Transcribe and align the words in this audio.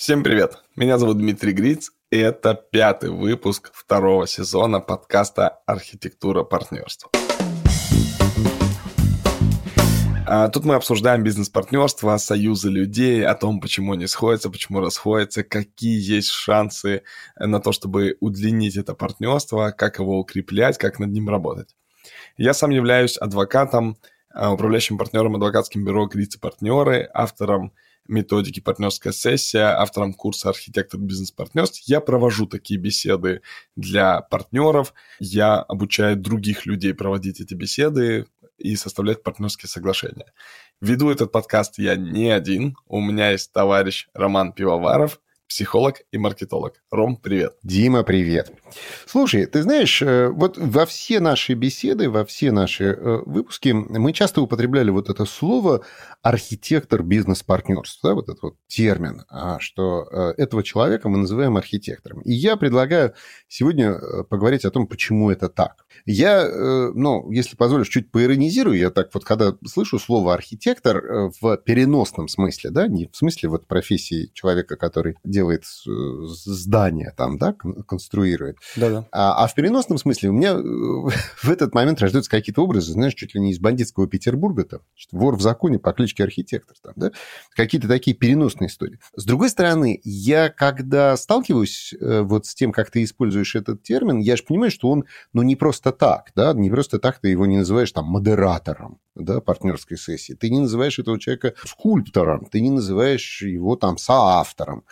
Всем 0.00 0.22
привет! 0.22 0.56
Меня 0.76 0.96
зовут 0.96 1.18
Дмитрий 1.18 1.52
Гриц, 1.52 1.90
и 2.10 2.16
это 2.16 2.54
пятый 2.54 3.10
выпуск 3.10 3.70
второго 3.74 4.26
сезона 4.26 4.80
подкаста 4.80 5.58
«Архитектура 5.66 6.42
партнерства». 6.42 7.10
А 10.26 10.48
тут 10.48 10.64
мы 10.64 10.76
обсуждаем 10.76 11.22
бизнес-партнерство, 11.22 12.16
союзы 12.16 12.70
людей, 12.70 13.26
о 13.26 13.34
том, 13.34 13.60
почему 13.60 13.92
они 13.92 14.06
сходятся, 14.06 14.48
почему 14.48 14.80
расходятся, 14.80 15.44
какие 15.44 16.00
есть 16.00 16.30
шансы 16.30 17.02
на 17.38 17.60
то, 17.60 17.70
чтобы 17.70 18.16
удлинить 18.20 18.78
это 18.78 18.94
партнерство, 18.94 19.70
как 19.70 19.98
его 19.98 20.18
укреплять, 20.18 20.78
как 20.78 20.98
над 20.98 21.10
ним 21.10 21.28
работать. 21.28 21.76
Я 22.38 22.54
сам 22.54 22.70
являюсь 22.70 23.18
адвокатом, 23.18 23.98
а, 24.32 24.50
управляющим 24.50 24.96
партнером 24.96 25.36
адвокатским 25.36 25.84
бюро 25.84 26.06
«Гриц 26.06 26.36
и 26.36 26.38
партнеры», 26.38 27.06
автором 27.12 27.74
методики 28.10 28.60
«Партнерская 28.60 29.12
сессия», 29.12 29.68
автором 29.78 30.12
курса 30.12 30.50
«Архитектор 30.50 31.00
бизнес-партнерств». 31.00 31.80
Я 31.86 32.00
провожу 32.00 32.46
такие 32.46 32.78
беседы 32.78 33.42
для 33.76 34.20
партнеров, 34.20 34.92
я 35.18 35.60
обучаю 35.60 36.16
других 36.16 36.66
людей 36.66 36.92
проводить 36.92 37.40
эти 37.40 37.54
беседы 37.54 38.26
и 38.58 38.76
составлять 38.76 39.22
партнерские 39.22 39.70
соглашения. 39.70 40.32
Веду 40.80 41.10
этот 41.10 41.32
подкаст 41.32 41.78
я 41.78 41.96
не 41.96 42.30
один, 42.30 42.76
у 42.86 43.00
меня 43.00 43.30
есть 43.30 43.52
товарищ 43.52 44.08
Роман 44.12 44.52
Пивоваров– 44.52 45.20
психолог 45.50 46.02
и 46.12 46.16
маркетолог. 46.16 46.74
Ром, 46.92 47.16
привет. 47.16 47.56
Дима, 47.64 48.04
привет. 48.04 48.52
Слушай, 49.04 49.46
ты 49.46 49.62
знаешь, 49.62 50.00
э, 50.00 50.28
вот 50.28 50.56
во 50.56 50.86
все 50.86 51.18
наши 51.18 51.54
беседы, 51.54 52.08
во 52.08 52.24
все 52.24 52.52
наши 52.52 52.84
э, 52.84 53.22
выпуски 53.26 53.70
мы 53.70 54.12
часто 54.12 54.42
употребляли 54.42 54.90
вот 54.90 55.10
это 55.10 55.24
слово 55.24 55.84
архитектор 56.22 57.02
бизнес-партнерства, 57.02 58.10
да, 58.10 58.14
вот 58.14 58.28
этот 58.28 58.42
вот 58.42 58.54
термин, 58.68 59.24
а, 59.28 59.58
что 59.58 60.06
э, 60.10 60.34
этого 60.36 60.62
человека 60.62 61.08
мы 61.08 61.18
называем 61.18 61.56
архитектором. 61.56 62.20
И 62.20 62.32
я 62.32 62.56
предлагаю 62.56 63.14
сегодня 63.48 63.98
поговорить 64.30 64.64
о 64.64 64.70
том, 64.70 64.86
почему 64.86 65.30
это 65.32 65.48
так. 65.48 65.84
Я, 66.06 66.48
ну, 66.94 67.30
если 67.30 67.56
позволишь, 67.56 67.88
чуть 67.88 68.12
поиронизирую, 68.12 68.78
я 68.78 68.90
так 68.90 69.10
вот, 69.12 69.24
когда 69.24 69.54
слышу 69.66 69.98
слово 69.98 70.32
архитектор 70.32 71.30
в 71.40 71.56
переносном 71.58 72.28
смысле, 72.28 72.70
да, 72.70 72.86
не 72.86 73.08
в 73.12 73.16
смысле 73.16 73.48
вот 73.48 73.66
профессии 73.66 74.30
человека, 74.32 74.76
который 74.76 75.16
делает 75.24 75.39
делает 75.40 75.64
здание 75.64 77.14
там, 77.16 77.38
да, 77.38 77.54
конструирует. 77.86 78.58
Да-да. 78.76 79.06
А, 79.10 79.44
а 79.44 79.46
в 79.46 79.54
переносном 79.54 79.96
смысле 79.96 80.28
у 80.28 80.32
меня 80.32 80.50
э, 80.50 80.62
в 80.62 81.50
этот 81.50 81.74
момент 81.74 82.00
рождаются 82.02 82.30
какие-то 82.30 82.62
образы, 82.62 82.92
знаешь, 82.92 83.14
чуть 83.14 83.34
ли 83.34 83.40
не 83.40 83.52
из 83.52 83.58
бандитского 83.58 84.06
Петербурга, 84.06 84.64
там, 84.64 84.80
вор 85.12 85.36
в 85.36 85.40
законе 85.40 85.78
по 85.78 85.92
кличке 85.92 86.24
архитектор, 86.24 86.76
там, 86.82 86.92
да, 86.96 87.12
какие-то 87.54 87.88
такие 87.88 88.14
переносные 88.14 88.68
истории. 88.68 88.98
С 89.16 89.24
другой 89.24 89.48
стороны, 89.48 90.00
я 90.04 90.50
когда 90.50 91.16
сталкиваюсь 91.16 91.94
э, 91.98 92.20
вот 92.20 92.44
с 92.44 92.54
тем, 92.54 92.72
как 92.72 92.90
ты 92.90 93.02
используешь 93.02 93.54
этот 93.54 93.82
термин, 93.82 94.18
я 94.18 94.36
же 94.36 94.42
понимаю, 94.42 94.70
что 94.70 94.90
он, 94.90 95.04
ну, 95.32 95.42
не 95.42 95.56
просто 95.56 95.92
так, 95.92 96.32
да, 96.36 96.52
не 96.52 96.68
просто 96.68 96.98
так 96.98 97.18
ты 97.18 97.28
его 97.28 97.46
не 97.46 97.56
называешь 97.56 97.92
там 97.92 98.04
модератором, 98.04 98.98
да, 99.14 99.40
партнерской 99.40 99.96
сессии. 99.96 100.34
Ты 100.34 100.50
не 100.50 100.60
называешь 100.60 100.98
этого 100.98 101.18
человека 101.18 101.54
скульптором, 101.64 102.44
ты 102.44 102.60
не 102.60 102.70
называешь 102.70 103.40
его 103.42 103.76
там 103.76 103.96
соавтором 103.96 104.84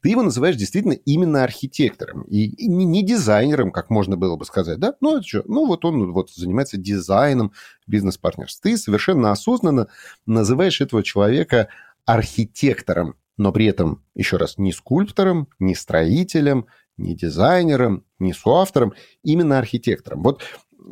ты 0.00 0.10
его 0.10 0.22
называешь 0.22 0.56
действительно 0.56 0.92
именно 0.92 1.42
архитектором 1.44 2.22
и, 2.22 2.66
не, 2.66 2.84
не 2.84 3.02
дизайнером, 3.02 3.72
как 3.72 3.90
можно 3.90 4.16
было 4.16 4.36
бы 4.36 4.44
сказать, 4.44 4.78
да? 4.78 4.94
Ну, 5.00 5.16
это 5.18 5.26
что? 5.26 5.42
Ну, 5.46 5.66
вот 5.66 5.84
он 5.84 6.12
вот 6.12 6.30
занимается 6.30 6.76
дизайном 6.76 7.52
бизнес-партнерств. 7.86 8.62
Ты 8.62 8.76
совершенно 8.76 9.32
осознанно 9.32 9.88
называешь 10.26 10.80
этого 10.80 11.02
человека 11.02 11.68
архитектором, 12.04 13.16
но 13.36 13.52
при 13.52 13.66
этом, 13.66 14.04
еще 14.14 14.36
раз, 14.36 14.58
не 14.58 14.72
скульптором, 14.72 15.48
не 15.58 15.74
строителем, 15.74 16.66
не 16.96 17.14
дизайнером, 17.14 18.04
не 18.18 18.32
соавтором, 18.32 18.94
именно 19.22 19.58
архитектором. 19.58 20.22
Вот 20.22 20.42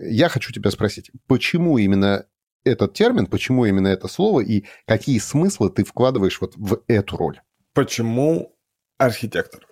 я 0.00 0.28
хочу 0.28 0.52
тебя 0.52 0.70
спросить, 0.70 1.10
почему 1.26 1.78
именно 1.78 2.26
этот 2.64 2.94
термин, 2.94 3.26
почему 3.26 3.64
именно 3.64 3.88
это 3.88 4.08
слово 4.08 4.40
и 4.40 4.64
какие 4.86 5.18
смыслы 5.18 5.70
ты 5.70 5.84
вкладываешь 5.84 6.40
вот 6.40 6.54
в 6.56 6.82
эту 6.88 7.16
роль? 7.16 7.40
Почему 7.72 8.55
архитектор. 8.98 9.66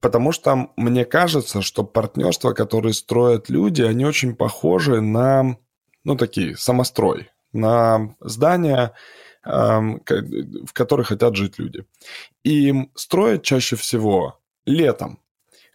Потому 0.00 0.32
что 0.32 0.70
мне 0.76 1.04
кажется, 1.04 1.62
что 1.62 1.82
партнерства, 1.82 2.52
которые 2.52 2.92
строят 2.92 3.48
люди, 3.48 3.82
они 3.82 4.04
очень 4.04 4.36
похожи 4.36 5.00
на, 5.00 5.56
ну, 6.04 6.16
такие, 6.16 6.56
самострой, 6.56 7.30
на 7.52 8.14
здания, 8.20 8.92
эм, 9.46 10.02
в 10.66 10.72
которых 10.74 11.08
хотят 11.08 11.36
жить 11.36 11.58
люди. 11.58 11.86
И 12.42 12.90
строят 12.94 13.44
чаще 13.44 13.76
всего 13.76 14.40
летом. 14.66 15.20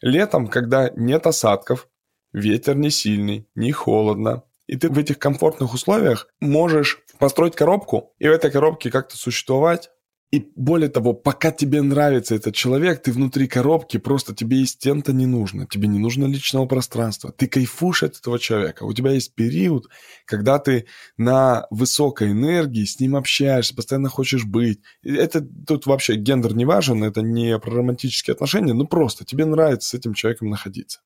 Летом, 0.02 0.48
когда 0.48 0.92
нет 0.96 1.26
осадков, 1.26 1.88
ветер 2.32 2.76
не 2.76 2.92
сильный, 2.92 3.48
не 3.56 3.72
холодно, 3.72 4.44
и 4.68 4.78
ты 4.78 4.90
в 4.90 5.00
этих 5.00 5.18
комфортных 5.18 5.74
условиях 5.74 6.28
можешь 6.40 7.02
построить 7.18 7.56
коробку 7.56 8.14
и 8.20 8.28
в 8.28 8.32
этой 8.32 8.52
коробке 8.52 8.92
как-то 8.92 9.18
существовать, 9.18 9.90
и 10.32 10.52
более 10.56 10.90
того, 10.90 11.14
пока 11.14 11.52
тебе 11.52 11.82
нравится 11.82 12.36
этот 12.36 12.54
человек, 12.54 13.02
ты 13.02 13.12
внутри 13.12 13.48
коробки, 13.48 13.98
просто 13.98 14.36
тебе 14.36 14.62
и 14.62 14.66
стен-то 14.66 15.12
не 15.12 15.26
нужно, 15.26 15.66
тебе 15.66 15.88
не 15.88 15.98
нужно 15.98 16.26
личного 16.26 16.68
пространства. 16.68 17.32
Ты 17.32 17.48
кайфуешь 17.48 18.04
от 18.04 18.18
этого 18.18 18.38
человека. 18.38 18.84
У 18.84 18.94
тебя 18.94 19.12
есть 19.12 19.34
период, 19.34 19.90
когда 20.26 20.60
ты 20.60 20.86
на 21.18 21.66
высокой 21.72 22.32
энергии 22.32 22.86
с 22.86 23.00
ним 23.00 23.16
общаешься, 23.16 23.76
постоянно 23.76 24.10
хочешь 24.10 24.46
быть. 24.46 24.82
Это 25.02 25.42
тут 25.42 25.88
вообще 25.88 26.16
гендер 26.16 26.54
не 26.54 26.66
важен, 26.66 27.04
это 27.04 27.24
не 27.24 27.58
про 27.58 27.78
романтические 27.78 28.34
отношения, 28.34 28.74
ну 28.74 28.86
просто 28.86 29.26
тебе 29.26 29.46
нравится 29.46 29.90
с 29.90 29.94
этим 29.96 30.14
человеком 30.14 30.50
находиться. 30.50 31.00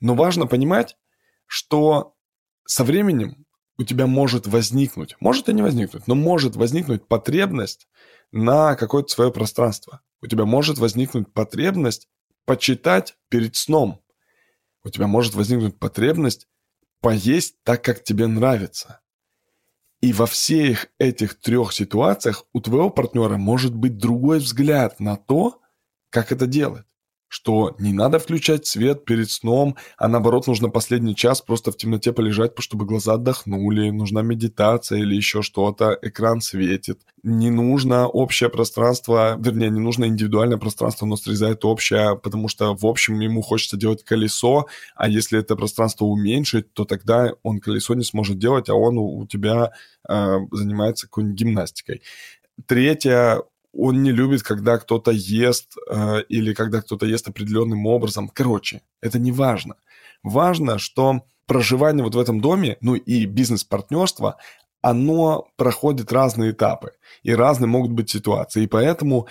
Но 0.00 0.14
важно 0.14 0.46
понимать, 0.46 0.98
что 1.46 2.14
со 2.66 2.84
временем 2.84 3.43
у 3.78 3.84
тебя 3.84 4.06
может 4.06 4.46
возникнуть, 4.46 5.16
может 5.20 5.48
и 5.48 5.52
не 5.52 5.62
возникнуть, 5.62 6.06
но 6.06 6.14
может 6.14 6.56
возникнуть 6.56 7.06
потребность 7.06 7.88
на 8.32 8.76
какое-то 8.76 9.08
свое 9.08 9.32
пространство. 9.32 10.00
У 10.22 10.26
тебя 10.26 10.44
может 10.44 10.78
возникнуть 10.78 11.32
потребность 11.32 12.08
почитать 12.44 13.16
перед 13.28 13.56
сном. 13.56 14.00
У 14.84 14.90
тебя 14.90 15.06
может 15.06 15.34
возникнуть 15.34 15.78
потребность 15.78 16.46
поесть 17.00 17.56
так, 17.64 17.82
как 17.82 18.04
тебе 18.04 18.26
нравится. 18.26 19.00
И 20.00 20.12
во 20.12 20.26
всех 20.26 20.88
этих 20.98 21.40
трех 21.40 21.72
ситуациях 21.72 22.44
у 22.52 22.60
твоего 22.60 22.90
партнера 22.90 23.36
может 23.36 23.74
быть 23.74 23.96
другой 23.96 24.38
взгляд 24.38 25.00
на 25.00 25.16
то, 25.16 25.60
как 26.10 26.30
это 26.30 26.46
делать 26.46 26.86
что 27.34 27.74
не 27.80 27.92
надо 27.92 28.20
включать 28.20 28.64
свет 28.64 29.04
перед 29.04 29.28
сном, 29.28 29.74
а 29.98 30.06
наоборот 30.06 30.46
нужно 30.46 30.68
последний 30.68 31.16
час 31.16 31.42
просто 31.42 31.72
в 31.72 31.76
темноте 31.76 32.12
полежать, 32.12 32.52
чтобы 32.60 32.86
глаза 32.86 33.14
отдохнули, 33.14 33.90
нужна 33.90 34.22
медитация 34.22 35.00
или 35.00 35.16
еще 35.16 35.42
что-то, 35.42 35.98
экран 36.00 36.40
светит. 36.40 37.00
Не 37.24 37.50
нужно 37.50 38.06
общее 38.06 38.50
пространство, 38.50 39.36
вернее, 39.36 39.68
не 39.70 39.80
нужно 39.80 40.04
индивидуальное 40.04 40.58
пространство, 40.58 41.06
но 41.06 41.16
срезает 41.16 41.64
общее, 41.64 42.16
потому 42.16 42.46
что 42.46 42.72
в 42.72 42.86
общем 42.86 43.18
ему 43.18 43.42
хочется 43.42 43.76
делать 43.76 44.04
колесо, 44.04 44.66
а 44.94 45.08
если 45.08 45.40
это 45.40 45.56
пространство 45.56 46.04
уменьшить, 46.04 46.72
то 46.72 46.84
тогда 46.84 47.32
он 47.42 47.58
колесо 47.58 47.94
не 47.94 48.04
сможет 48.04 48.38
делать, 48.38 48.68
а 48.68 48.74
он 48.74 48.96
у, 48.96 49.26
тебя 49.26 49.72
э, 50.08 50.36
занимается 50.52 51.08
какой-нибудь 51.08 51.36
гимнастикой. 51.36 52.02
Третье, 52.66 53.42
он 53.76 54.02
не 54.02 54.12
любит, 54.12 54.42
когда 54.42 54.78
кто-то 54.78 55.10
ест 55.10 55.76
э, 55.90 56.22
или 56.28 56.54
когда 56.54 56.80
кто-то 56.80 57.06
ест 57.06 57.28
определенным 57.28 57.86
образом. 57.86 58.28
Короче, 58.28 58.82
это 59.00 59.18
не 59.18 59.32
важно. 59.32 59.76
Важно, 60.22 60.78
что 60.78 61.22
проживание 61.46 62.04
вот 62.04 62.14
в 62.14 62.18
этом 62.18 62.40
доме, 62.40 62.76
ну 62.80 62.94
и 62.94 63.26
бизнес-партнерство, 63.26 64.36
оно 64.80 65.48
проходит 65.56 66.12
разные 66.12 66.50
этапы, 66.50 66.92
и 67.22 67.34
разные 67.34 67.68
могут 67.68 67.92
быть 67.92 68.10
ситуации. 68.10 68.64
И 68.64 68.66
поэтому 68.66 69.28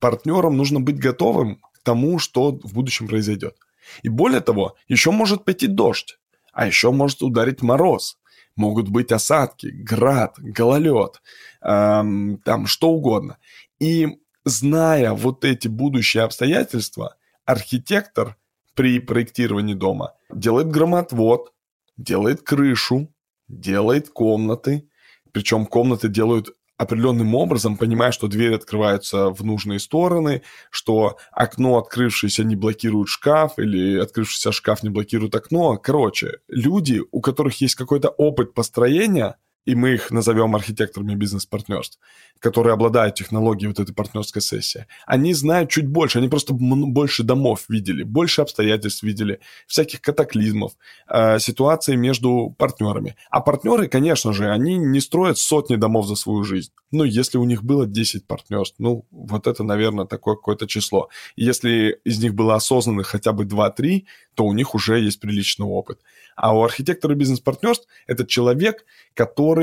партнерам 0.00 0.56
нужно 0.56 0.80
быть 0.80 0.98
готовым 0.98 1.56
к 1.74 1.82
тому, 1.82 2.18
что 2.18 2.52
в 2.62 2.72
будущем 2.72 3.06
произойдет. 3.06 3.56
И 4.02 4.08
более 4.08 4.40
того, 4.40 4.74
еще 4.88 5.10
может 5.10 5.44
пойти 5.44 5.66
дождь, 5.66 6.18
а 6.52 6.66
еще 6.66 6.90
может 6.90 7.22
ударить 7.22 7.62
мороз. 7.62 8.18
Могут 8.56 8.88
быть 8.88 9.12
осадки, 9.12 9.66
град, 9.66 10.36
гололед, 10.38 11.20
эм, 11.60 12.38
там 12.42 12.66
что 12.66 12.88
угодно. 12.88 13.36
И 13.78 14.18
зная 14.44 15.12
вот 15.12 15.44
эти 15.44 15.68
будущие 15.68 16.22
обстоятельства, 16.22 17.16
архитектор 17.44 18.36
при 18.74 19.00
проектировании 19.00 19.74
дома 19.74 20.14
делает 20.30 20.68
громотвод, 20.68 21.52
делает 21.96 22.42
крышу, 22.42 23.12
делает 23.48 24.10
комнаты. 24.10 24.88
Причем 25.32 25.66
комнаты 25.66 26.08
делают 26.08 26.50
определенным 26.76 27.34
образом, 27.34 27.76
понимая, 27.76 28.12
что 28.12 28.28
двери 28.28 28.54
открываются 28.54 29.30
в 29.30 29.42
нужные 29.44 29.78
стороны, 29.78 30.42
что 30.70 31.16
окно, 31.32 31.78
открывшееся, 31.78 32.44
не 32.44 32.54
блокирует 32.54 33.08
шкаф, 33.08 33.58
или 33.58 33.98
открывшийся 33.98 34.52
шкаф 34.52 34.82
не 34.82 34.90
блокирует 34.90 35.34
окно. 35.34 35.78
Короче, 35.78 36.38
люди, 36.48 37.02
у 37.10 37.20
которых 37.20 37.60
есть 37.60 37.76
какой-то 37.76 38.08
опыт 38.10 38.52
построения, 38.52 39.36
и 39.66 39.74
мы 39.74 39.94
их 39.94 40.10
назовем 40.10 40.54
архитекторами 40.54 41.14
бизнес-партнерств, 41.14 41.98
которые 42.38 42.72
обладают 42.72 43.16
технологией 43.16 43.68
вот 43.68 43.80
этой 43.80 43.92
партнерской 43.92 44.40
сессии, 44.40 44.86
они 45.06 45.34
знают 45.34 45.70
чуть 45.70 45.88
больше, 45.88 46.18
они 46.18 46.28
просто 46.28 46.54
больше 46.54 47.24
домов 47.24 47.64
видели, 47.68 48.04
больше 48.04 48.42
обстоятельств 48.42 49.02
видели, 49.02 49.40
всяких 49.66 50.00
катаклизмов, 50.00 50.72
э, 51.08 51.38
ситуаций 51.40 51.96
между 51.96 52.54
партнерами. 52.56 53.16
А 53.30 53.40
партнеры, 53.40 53.88
конечно 53.88 54.32
же, 54.32 54.50
они 54.50 54.76
не 54.76 55.00
строят 55.00 55.38
сотни 55.38 55.76
домов 55.76 56.06
за 56.06 56.14
свою 56.14 56.44
жизнь. 56.44 56.70
Ну, 56.92 57.04
если 57.04 57.38
у 57.38 57.44
них 57.44 57.64
было 57.64 57.86
10 57.86 58.26
партнерств, 58.26 58.76
ну, 58.78 59.04
вот 59.10 59.48
это, 59.48 59.64
наверное, 59.64 60.06
такое 60.06 60.36
какое-то 60.36 60.68
число. 60.68 61.08
Если 61.34 61.98
из 62.04 62.22
них 62.22 62.34
было 62.34 62.54
осознанных 62.54 63.08
хотя 63.08 63.32
бы 63.32 63.44
2-3, 63.44 64.04
то 64.34 64.44
у 64.44 64.52
них 64.52 64.74
уже 64.74 65.00
есть 65.00 65.18
приличный 65.18 65.66
опыт. 65.66 65.98
А 66.36 66.54
у 66.54 66.62
архитектора 66.62 67.14
бизнес-партнерств 67.14 67.88
это 68.06 68.26
человек, 68.26 68.84
который 69.14 69.55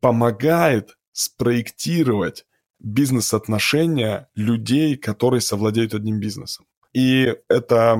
помогает 0.00 0.96
спроектировать 1.12 2.44
бизнес-отношения 2.78 4.28
людей, 4.34 4.96
которые 4.96 5.40
совладеют 5.40 5.94
одним 5.94 6.20
бизнесом. 6.20 6.66
И 6.92 7.34
это 7.48 7.98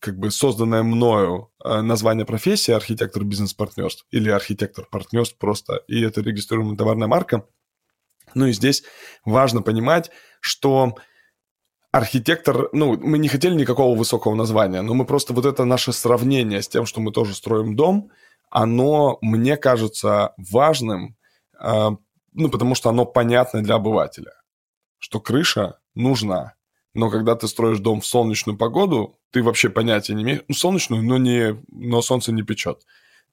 как 0.00 0.18
бы 0.18 0.30
созданное 0.30 0.82
мною 0.82 1.50
э, 1.64 1.80
название 1.80 2.24
профессии 2.24 2.72
архитектор 2.72 3.24
бизнес-партнерств 3.24 4.06
или 4.10 4.30
архитектор 4.30 4.86
партнерств 4.90 5.36
просто, 5.38 5.82
и 5.88 6.00
это 6.00 6.20
регистрируемая 6.20 6.76
товарная 6.76 7.08
марка. 7.08 7.46
Ну 8.34 8.46
и 8.46 8.52
здесь 8.52 8.84
важно 9.24 9.62
понимать, 9.62 10.10
что 10.40 10.94
архитектор, 11.90 12.68
ну, 12.72 12.96
мы 12.98 13.18
не 13.18 13.28
хотели 13.28 13.54
никакого 13.54 13.96
высокого 13.96 14.34
названия, 14.34 14.82
но 14.82 14.94
мы 14.94 15.04
просто 15.04 15.32
вот 15.32 15.46
это 15.46 15.64
наше 15.64 15.92
сравнение 15.92 16.62
с 16.62 16.68
тем, 16.68 16.86
что 16.86 17.00
мы 17.00 17.12
тоже 17.12 17.34
строим 17.34 17.74
дом, 17.74 18.10
оно, 18.50 19.18
мне 19.20 19.56
кажется, 19.56 20.34
важным, 20.36 21.16
э, 21.60 21.90
ну, 22.32 22.48
потому 22.48 22.74
что 22.74 22.90
оно 22.90 23.04
понятно 23.04 23.62
для 23.62 23.76
обывателя, 23.76 24.32
что 24.98 25.20
крыша 25.20 25.78
нужна. 25.94 26.54
Но 26.94 27.10
когда 27.10 27.36
ты 27.36 27.48
строишь 27.48 27.78
дом 27.78 28.00
в 28.00 28.06
солнечную 28.06 28.56
погоду, 28.56 29.18
ты 29.30 29.42
вообще 29.42 29.68
понятия 29.68 30.14
не 30.14 30.22
имеешь, 30.22 30.42
ну, 30.48 30.54
солнечную, 30.54 31.02
но, 31.02 31.18
не, 31.18 31.62
но 31.68 32.02
солнце 32.02 32.32
не 32.32 32.42
печет. 32.42 32.84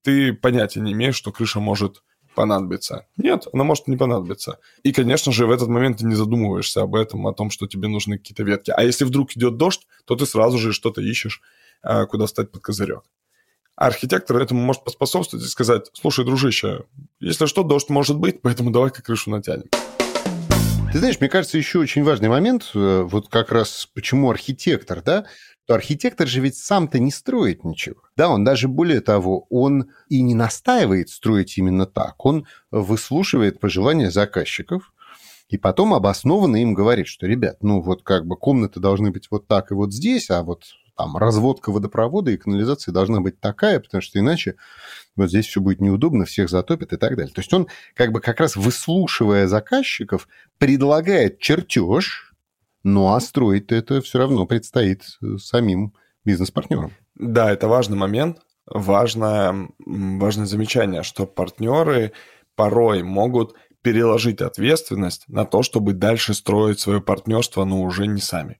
Ты 0.01 0.33
понятия 0.33 0.81
не 0.81 0.93
имеешь, 0.93 1.15
что 1.15 1.31
крыша 1.31 1.59
может 1.59 2.03
понадобится. 2.35 3.07
Нет, 3.17 3.47
она 3.53 3.63
может 3.63 3.87
не 3.87 3.97
понадобиться. 3.97 4.59
И, 4.83 4.91
конечно 4.91 5.31
же, 5.31 5.47
в 5.47 5.51
этот 5.51 5.69
момент 5.69 5.99
ты 5.99 6.05
не 6.05 6.15
задумываешься 6.15 6.81
об 6.81 6.93
этом, 6.93 7.25
о 7.25 7.33
том, 7.33 7.49
что 7.49 7.65
тебе 7.65 7.87
нужны 7.87 8.17
какие-то 8.17 8.43
ветки. 8.43 8.71
А 8.75 8.83
если 8.83 9.05
вдруг 9.05 9.35
идет 9.35 9.57
дождь, 9.57 9.87
то 10.05 10.15
ты 10.15 10.25
сразу 10.25 10.57
же 10.57 10.73
что-то 10.73 11.01
ищешь, 11.01 11.41
а, 11.81 12.05
куда 12.05 12.27
встать 12.27 12.51
под 12.51 12.61
козырек. 12.61 13.03
А 13.75 13.87
архитектор 13.87 14.37
этому 14.37 14.61
может 14.61 14.85
поспособствовать 14.85 15.45
и 15.45 15.49
сказать, 15.49 15.89
слушай, 15.93 16.23
дружище, 16.23 16.85
если 17.19 17.45
что, 17.45 17.63
дождь 17.63 17.89
может 17.89 18.17
быть, 18.17 18.41
поэтому 18.41 18.71
давай-ка 18.71 19.01
крышу 19.01 19.29
натянем. 19.29 19.65
Ты 20.93 20.99
знаешь, 20.99 21.19
мне 21.19 21.27
кажется, 21.27 21.57
еще 21.57 21.79
очень 21.79 22.05
важный 22.05 22.29
момент, 22.29 22.71
э, 22.73 23.01
вот 23.01 23.27
как 23.27 23.51
раз 23.51 23.89
почему 23.93 24.29
архитектор, 24.29 25.01
да, 25.01 25.25
то 25.67 25.75
архитектор 25.75 26.25
же 26.25 26.39
ведь 26.39 26.55
сам-то 26.55 26.99
не 26.99 27.11
строит 27.11 27.65
ничего. 27.65 27.97
Да, 28.15 28.29
он 28.29 28.45
даже 28.45 28.69
более 28.69 29.01
того, 29.01 29.45
он 29.49 29.89
и 30.07 30.21
не 30.21 30.35
настаивает 30.35 31.09
строить 31.09 31.57
именно 31.57 31.85
так. 31.85 32.23
Он 32.25 32.47
выслушивает 32.71 33.59
пожелания 33.59 34.09
заказчиков, 34.09 34.93
и 35.49 35.57
потом 35.57 35.93
обоснованно 35.93 36.61
им 36.61 36.73
говорит, 36.73 37.07
что, 37.07 37.27
ребят, 37.27 37.57
ну 37.61 37.81
вот 37.81 38.03
как 38.03 38.25
бы 38.25 38.37
комнаты 38.37 38.79
должны 38.79 39.11
быть 39.11 39.27
вот 39.29 39.47
так 39.47 39.71
и 39.71 39.73
вот 39.73 39.91
здесь, 39.91 40.29
а 40.29 40.43
вот 40.43 40.63
там 40.95 41.17
разводка 41.17 41.71
водопровода 41.71 42.31
и 42.31 42.37
канализации 42.37 42.91
должна 42.91 43.21
быть 43.21 43.39
такая, 43.39 43.79
потому 43.79 44.01
что 44.01 44.19
иначе 44.19 44.55
вот 45.15 45.29
здесь 45.29 45.47
все 45.47 45.61
будет 45.61 45.81
неудобно, 45.81 46.25
всех 46.25 46.49
затопит 46.49 46.93
и 46.93 46.97
так 46.97 47.15
далее. 47.15 47.33
То 47.33 47.41
есть 47.41 47.53
он 47.53 47.67
как 47.93 48.11
бы 48.11 48.21
как 48.21 48.39
раз 48.39 48.55
выслушивая 48.55 49.47
заказчиков 49.47 50.27
предлагает 50.57 51.39
чертеж, 51.39 52.33
ну 52.83 53.13
а 53.13 53.19
строить 53.19 53.71
это 53.71 54.01
все 54.01 54.19
равно 54.19 54.45
предстоит 54.45 55.03
э, 55.21 55.37
самим 55.37 55.93
бизнес-партнерам. 56.23 56.91
Да, 57.15 57.51
это 57.51 57.67
важный 57.67 57.97
момент, 57.97 58.39
важное, 58.65 59.69
важное 59.85 60.45
замечание, 60.45 61.03
что 61.03 61.25
партнеры 61.25 62.13
порой 62.55 63.03
могут 63.03 63.55
переложить 63.81 64.41
ответственность 64.41 65.25
на 65.27 65.45
то, 65.45 65.61
чтобы 65.61 65.93
дальше 65.93 66.33
строить 66.33 66.79
свое 66.79 67.01
партнерство, 67.01 67.65
но 67.65 67.81
уже 67.81 68.07
не 68.07 68.21
сами. 68.21 68.59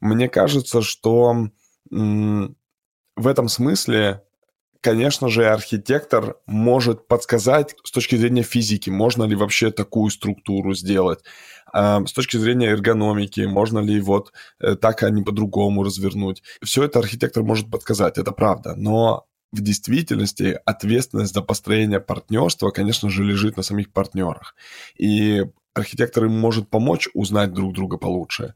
Мне 0.00 0.28
кажется, 0.28 0.82
что 0.82 1.48
в 1.90 3.26
этом 3.26 3.48
смысле 3.48 4.22
конечно 4.80 5.28
же, 5.28 5.48
архитектор 5.48 6.36
может 6.46 7.08
подсказать 7.08 7.74
с 7.84 7.90
точки 7.90 8.16
зрения 8.16 8.42
физики, 8.42 8.90
можно 8.90 9.24
ли 9.24 9.34
вообще 9.34 9.70
такую 9.70 10.10
структуру 10.10 10.74
сделать. 10.74 11.20
А, 11.72 12.04
с 12.06 12.12
точки 12.12 12.36
зрения 12.36 12.68
эргономики, 12.68 13.40
можно 13.42 13.80
ли 13.80 14.00
вот 14.00 14.32
э, 14.60 14.76
так, 14.76 15.02
а 15.02 15.10
не 15.10 15.22
по-другому 15.22 15.82
развернуть. 15.82 16.42
Все 16.62 16.84
это 16.84 16.98
архитектор 16.98 17.42
может 17.42 17.70
подсказать, 17.70 18.18
это 18.18 18.32
правда. 18.32 18.74
Но 18.76 19.26
в 19.52 19.60
действительности 19.60 20.58
ответственность 20.64 21.34
за 21.34 21.42
построение 21.42 22.00
партнерства, 22.00 22.70
конечно 22.70 23.10
же, 23.10 23.24
лежит 23.24 23.56
на 23.56 23.62
самих 23.62 23.92
партнерах. 23.92 24.54
И 24.96 25.44
архитектор 25.78 26.24
им 26.24 26.38
может 26.38 26.68
помочь 26.68 27.08
узнать 27.14 27.52
друг 27.52 27.74
друга 27.74 27.96
получше, 27.98 28.54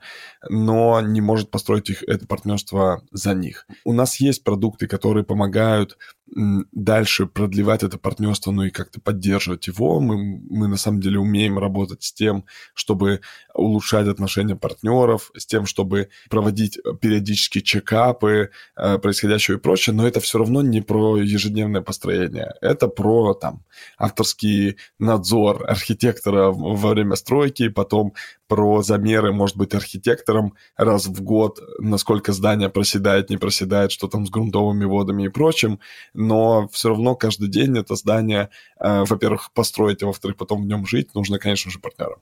но 0.48 1.00
не 1.00 1.20
может 1.20 1.50
построить 1.50 1.90
их, 1.90 2.02
это 2.04 2.26
партнерство 2.26 3.02
за 3.10 3.34
них. 3.34 3.66
У 3.84 3.92
нас 3.92 4.20
есть 4.20 4.44
продукты, 4.44 4.86
которые 4.86 5.24
помогают 5.24 5.96
дальше 6.34 7.26
продлевать 7.26 7.82
это 7.82 7.98
партнерство, 7.98 8.52
ну 8.52 8.64
и 8.64 8.70
как-то 8.70 9.00
поддерживать 9.00 9.66
его. 9.66 10.00
Мы, 10.00 10.40
мы 10.48 10.68
на 10.68 10.76
самом 10.76 11.00
деле 11.00 11.18
умеем 11.18 11.58
работать 11.58 12.02
с 12.02 12.12
тем, 12.12 12.44
чтобы 12.74 13.20
улучшать 13.54 14.08
отношения 14.08 14.56
партнеров, 14.56 15.30
с 15.36 15.44
тем, 15.46 15.66
чтобы 15.66 16.08
проводить 16.30 16.78
периодические 17.00 17.62
чекапы 17.62 18.50
э, 18.76 18.98
происходящего 18.98 19.56
и 19.56 19.60
прочее, 19.60 19.94
но 19.94 20.06
это 20.06 20.20
все 20.20 20.38
равно 20.38 20.62
не 20.62 20.80
про 20.80 21.18
ежедневное 21.18 21.82
построение. 21.82 22.54
Это 22.60 22.88
про 22.88 23.34
там 23.34 23.64
авторский 23.98 24.76
надзор 24.98 25.64
архитектора 25.68 26.50
во 26.50 26.88
время 26.90 27.16
стройки, 27.16 27.68
потом 27.68 28.14
про 28.52 28.82
замеры, 28.82 29.32
может 29.32 29.56
быть, 29.56 29.72
архитектором 29.72 30.52
раз 30.76 31.06
в 31.06 31.22
год, 31.22 31.58
насколько 31.78 32.32
здание 32.32 32.68
проседает, 32.68 33.30
не 33.30 33.38
проседает, 33.38 33.92
что 33.92 34.08
там 34.08 34.26
с 34.26 34.30
грунтовыми 34.30 34.84
водами 34.84 35.24
и 35.24 35.28
прочим, 35.28 35.80
но 36.12 36.68
все 36.68 36.90
равно 36.90 37.14
каждый 37.14 37.48
день 37.48 37.78
это 37.78 37.94
здание, 37.94 38.50
э, 38.78 39.04
во-первых, 39.08 39.52
построить, 39.54 40.02
а 40.02 40.06
во-вторых, 40.06 40.36
потом 40.36 40.64
в 40.64 40.66
нем 40.66 40.84
жить, 40.84 41.14
нужно, 41.14 41.38
конечно 41.38 41.70
же, 41.70 41.78
партнерам. 41.78 42.20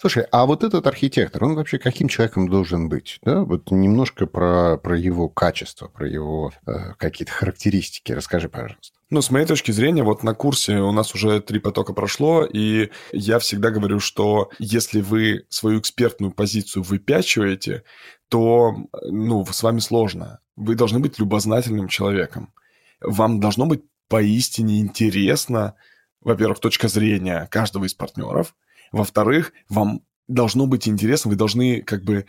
Слушай, 0.00 0.26
а 0.30 0.46
вот 0.46 0.64
этот 0.64 0.86
архитектор, 0.86 1.44
он 1.44 1.54
вообще 1.54 1.78
каким 1.78 2.08
человеком 2.08 2.48
должен 2.48 2.88
быть? 2.88 3.18
Да? 3.22 3.42
Вот 3.42 3.70
немножко 3.70 4.26
про, 4.26 4.76
про 4.76 4.96
его 4.96 5.28
качество, 5.28 5.88
про 5.88 6.08
его 6.08 6.52
э, 6.66 6.94
какие-то 6.96 7.32
характеристики. 7.32 8.12
Расскажи, 8.12 8.48
пожалуйста. 8.48 8.96
Ну, 9.10 9.22
с 9.22 9.30
моей 9.30 9.46
точки 9.46 9.70
зрения, 9.72 10.02
вот 10.02 10.22
на 10.22 10.34
курсе 10.34 10.76
у 10.76 10.92
нас 10.92 11.14
уже 11.14 11.40
три 11.40 11.60
потока 11.60 11.94
прошло, 11.94 12.44
и 12.44 12.90
я 13.12 13.38
всегда 13.38 13.70
говорю, 13.70 14.00
что 14.00 14.50
если 14.58 15.00
вы 15.00 15.46
свою 15.48 15.80
экспертную 15.80 16.32
позицию 16.32 16.82
выпячиваете, 16.82 17.84
то, 18.28 18.76
ну, 19.04 19.46
с 19.46 19.62
вами 19.62 19.78
сложно. 19.78 20.40
Вы 20.56 20.74
должны 20.74 20.98
быть 20.98 21.18
любознательным 21.18 21.88
человеком. 21.88 22.52
Вам 23.00 23.40
должно 23.40 23.64
быть 23.64 23.82
поистине 24.08 24.80
интересно, 24.80 25.74
во-первых, 26.20 26.58
точка 26.58 26.88
зрения 26.88 27.48
каждого 27.50 27.84
из 27.84 27.94
партнеров– 27.94 28.54
во-вторых, 28.92 29.52
вам 29.68 30.02
должно 30.28 30.66
быть 30.66 30.88
интересно, 30.88 31.30
вы 31.30 31.36
должны 31.36 31.82
как 31.82 32.04
бы 32.04 32.26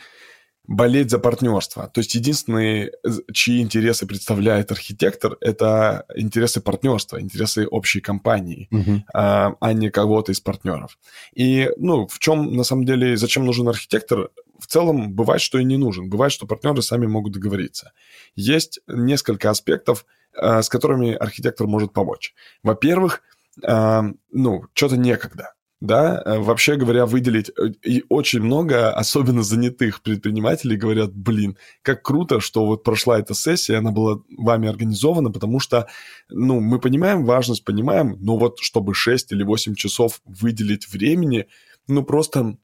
болеть 0.70 1.10
за 1.10 1.18
партнерство. 1.18 1.90
То 1.92 2.00
есть 2.00 2.14
единственные, 2.14 2.92
чьи 3.34 3.60
интересы 3.60 4.06
представляет 4.06 4.72
архитектор, 4.72 5.36
это 5.42 6.06
интересы 6.16 6.62
партнерства, 6.62 7.20
интересы 7.20 7.66
общей 7.66 8.02
компании, 8.02 8.68
uh-huh. 8.72 9.02
а, 9.12 9.56
а 9.60 9.74
не 9.74 9.90
кого-то 9.90 10.32
из 10.32 10.40
партнеров. 10.42 11.00
И, 11.34 11.72
ну, 11.78 12.08
в 12.08 12.20
чем, 12.20 12.54
на 12.54 12.64
самом 12.64 12.86
деле, 12.86 13.18
зачем 13.18 13.46
нужен 13.46 13.68
архитектор? 13.68 14.30
В 14.60 14.68
целом, 14.68 15.12
бывает, 15.12 15.42
что 15.42 15.58
и 15.58 15.64
не 15.64 15.78
нужен. 15.78 16.08
Бывает, 16.08 16.32
что 16.32 16.46
партнеры 16.46 16.84
сами 16.84 17.08
могут 17.08 17.34
договориться. 17.34 17.94
Есть 18.36 18.80
несколько 18.88 19.50
аспектов, 19.50 20.06
а, 20.38 20.62
с 20.62 20.70
которыми 20.70 21.14
архитектор 21.14 21.66
может 21.66 21.94
помочь. 21.94 22.36
Во-первых, 22.62 23.24
а, 23.64 24.04
ну, 24.32 24.66
что-то 24.76 24.98
некогда 24.98 25.54
да, 25.82 26.22
э, 26.26 26.40
вообще 26.40 26.76
говоря, 26.76 27.06
выделить. 27.06 27.50
Э, 27.50 27.70
и 27.84 28.04
очень 28.10 28.42
много, 28.42 28.92
особенно 28.92 29.44
занятых 29.44 30.02
предпринимателей, 30.02 30.76
говорят, 30.76 31.14
блин, 31.14 31.58
как 31.82 32.04
круто, 32.04 32.42
что 32.42 32.66
вот 32.66 32.84
прошла 32.84 33.20
эта 33.20 33.34
сессия, 33.34 33.78
она 33.78 33.92
была 33.92 34.22
вами 34.38 34.68
организована, 34.68 35.32
потому 35.32 35.60
что, 35.60 35.88
ну, 36.30 36.60
мы 36.60 36.80
понимаем 36.80 37.24
важность, 37.24 37.64
понимаем, 37.64 38.18
но 38.20 38.38
вот 38.38 38.60
чтобы 38.60 38.94
6 38.94 39.32
или 39.32 39.44
8 39.44 39.76
часов 39.76 40.22
выделить 40.26 40.90
времени, 40.90 41.48
ну, 41.88 42.04
просто 42.04 42.58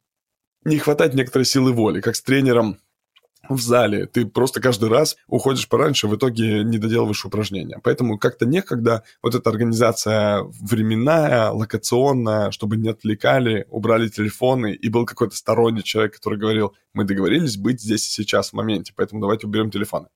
не 0.65 0.77
хватает 0.79 1.13
некоторой 1.13 1.45
силы 1.45 1.71
воли, 1.71 2.01
как 2.01 2.15
с 2.15 2.21
тренером 2.21 2.77
в 3.49 3.59
зале. 3.59 4.05
Ты 4.05 4.25
просто 4.25 4.61
каждый 4.61 4.89
раз 4.89 5.17
уходишь 5.27 5.67
пораньше, 5.67 6.07
в 6.07 6.15
итоге 6.15 6.63
не 6.63 6.77
доделываешь 6.77 7.25
упражнения. 7.25 7.79
Поэтому 7.83 8.17
как-то 8.17 8.45
некогда 8.45 9.03
вот 9.21 9.35
эта 9.35 9.49
организация 9.49 10.43
временная, 10.61 11.49
локационная, 11.51 12.51
чтобы 12.51 12.77
не 12.77 12.89
отвлекали, 12.89 13.65
убрали 13.69 14.07
телефоны, 14.09 14.73
и 14.73 14.89
был 14.89 15.05
какой-то 15.05 15.35
сторонний 15.35 15.83
человек, 15.83 16.15
который 16.15 16.39
говорил, 16.39 16.73
мы 16.93 17.03
договорились 17.03 17.57
быть 17.57 17.81
здесь 17.81 18.07
и 18.07 18.11
сейчас 18.11 18.49
в 18.49 18.53
моменте, 18.53 18.93
поэтому 18.95 19.21
давайте 19.21 19.47
уберем 19.47 19.71
телефоны. 19.71 20.07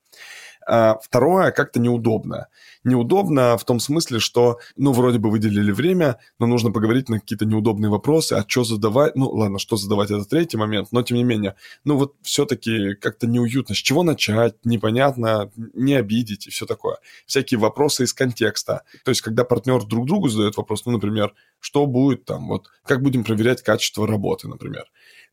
А 0.72 1.00
второе, 1.02 1.50
как-то 1.50 1.80
неудобно. 1.80 2.48
Неудобно 2.84 3.58
в 3.58 3.66
том 3.66 3.80
смысле, 3.80 4.20
что, 4.20 4.60
ну, 4.78 4.92
вроде 4.92 5.18
бы 5.18 5.32
выделили 5.32 5.72
время, 5.72 6.20
но 6.38 6.46
нужно 6.46 6.72
поговорить 6.72 7.10
на 7.10 7.20
какие-то 7.20 7.46
неудобные 7.46 7.90
вопросы, 7.90 8.34
а 8.34 8.46
что 8.48 8.64
задавать, 8.64 9.16
ну, 9.16 9.28
ладно, 9.32 9.58
что 9.58 9.78
задавать, 9.78 10.12
это 10.12 10.26
третий 10.26 10.58
момент, 10.58 10.90
но 10.92 11.02
тем 11.02 11.18
не 11.18 11.24
менее, 11.24 11.56
ну, 11.86 11.98
вот 11.98 12.14
все-таки 12.22 12.94
как-то 12.94 13.26
неуютно, 13.26 13.74
с 13.74 13.80
чего 13.80 14.04
начать, 14.04 14.64
непонятно, 14.64 15.52
не 15.74 15.96
обидеть 15.96 16.46
и 16.46 16.52
все 16.52 16.68
такое. 16.68 17.00
Всякие 17.26 17.60
вопросы 17.60 18.04
из 18.04 18.14
контекста. 18.14 18.84
То 19.04 19.10
есть, 19.10 19.22
когда 19.22 19.46
партнер 19.46 19.84
друг 19.84 20.06
другу 20.06 20.30
задает 20.30 20.56
вопрос, 20.56 20.86
ну, 20.86 20.92
например, 20.92 21.34
что 21.60 21.88
будет 21.88 22.26
там, 22.26 22.48
вот, 22.48 22.68
как 22.86 23.02
будем 23.02 23.24
проверять 23.24 23.64
качество 23.64 24.08
работы, 24.08 24.48
например 24.48 24.86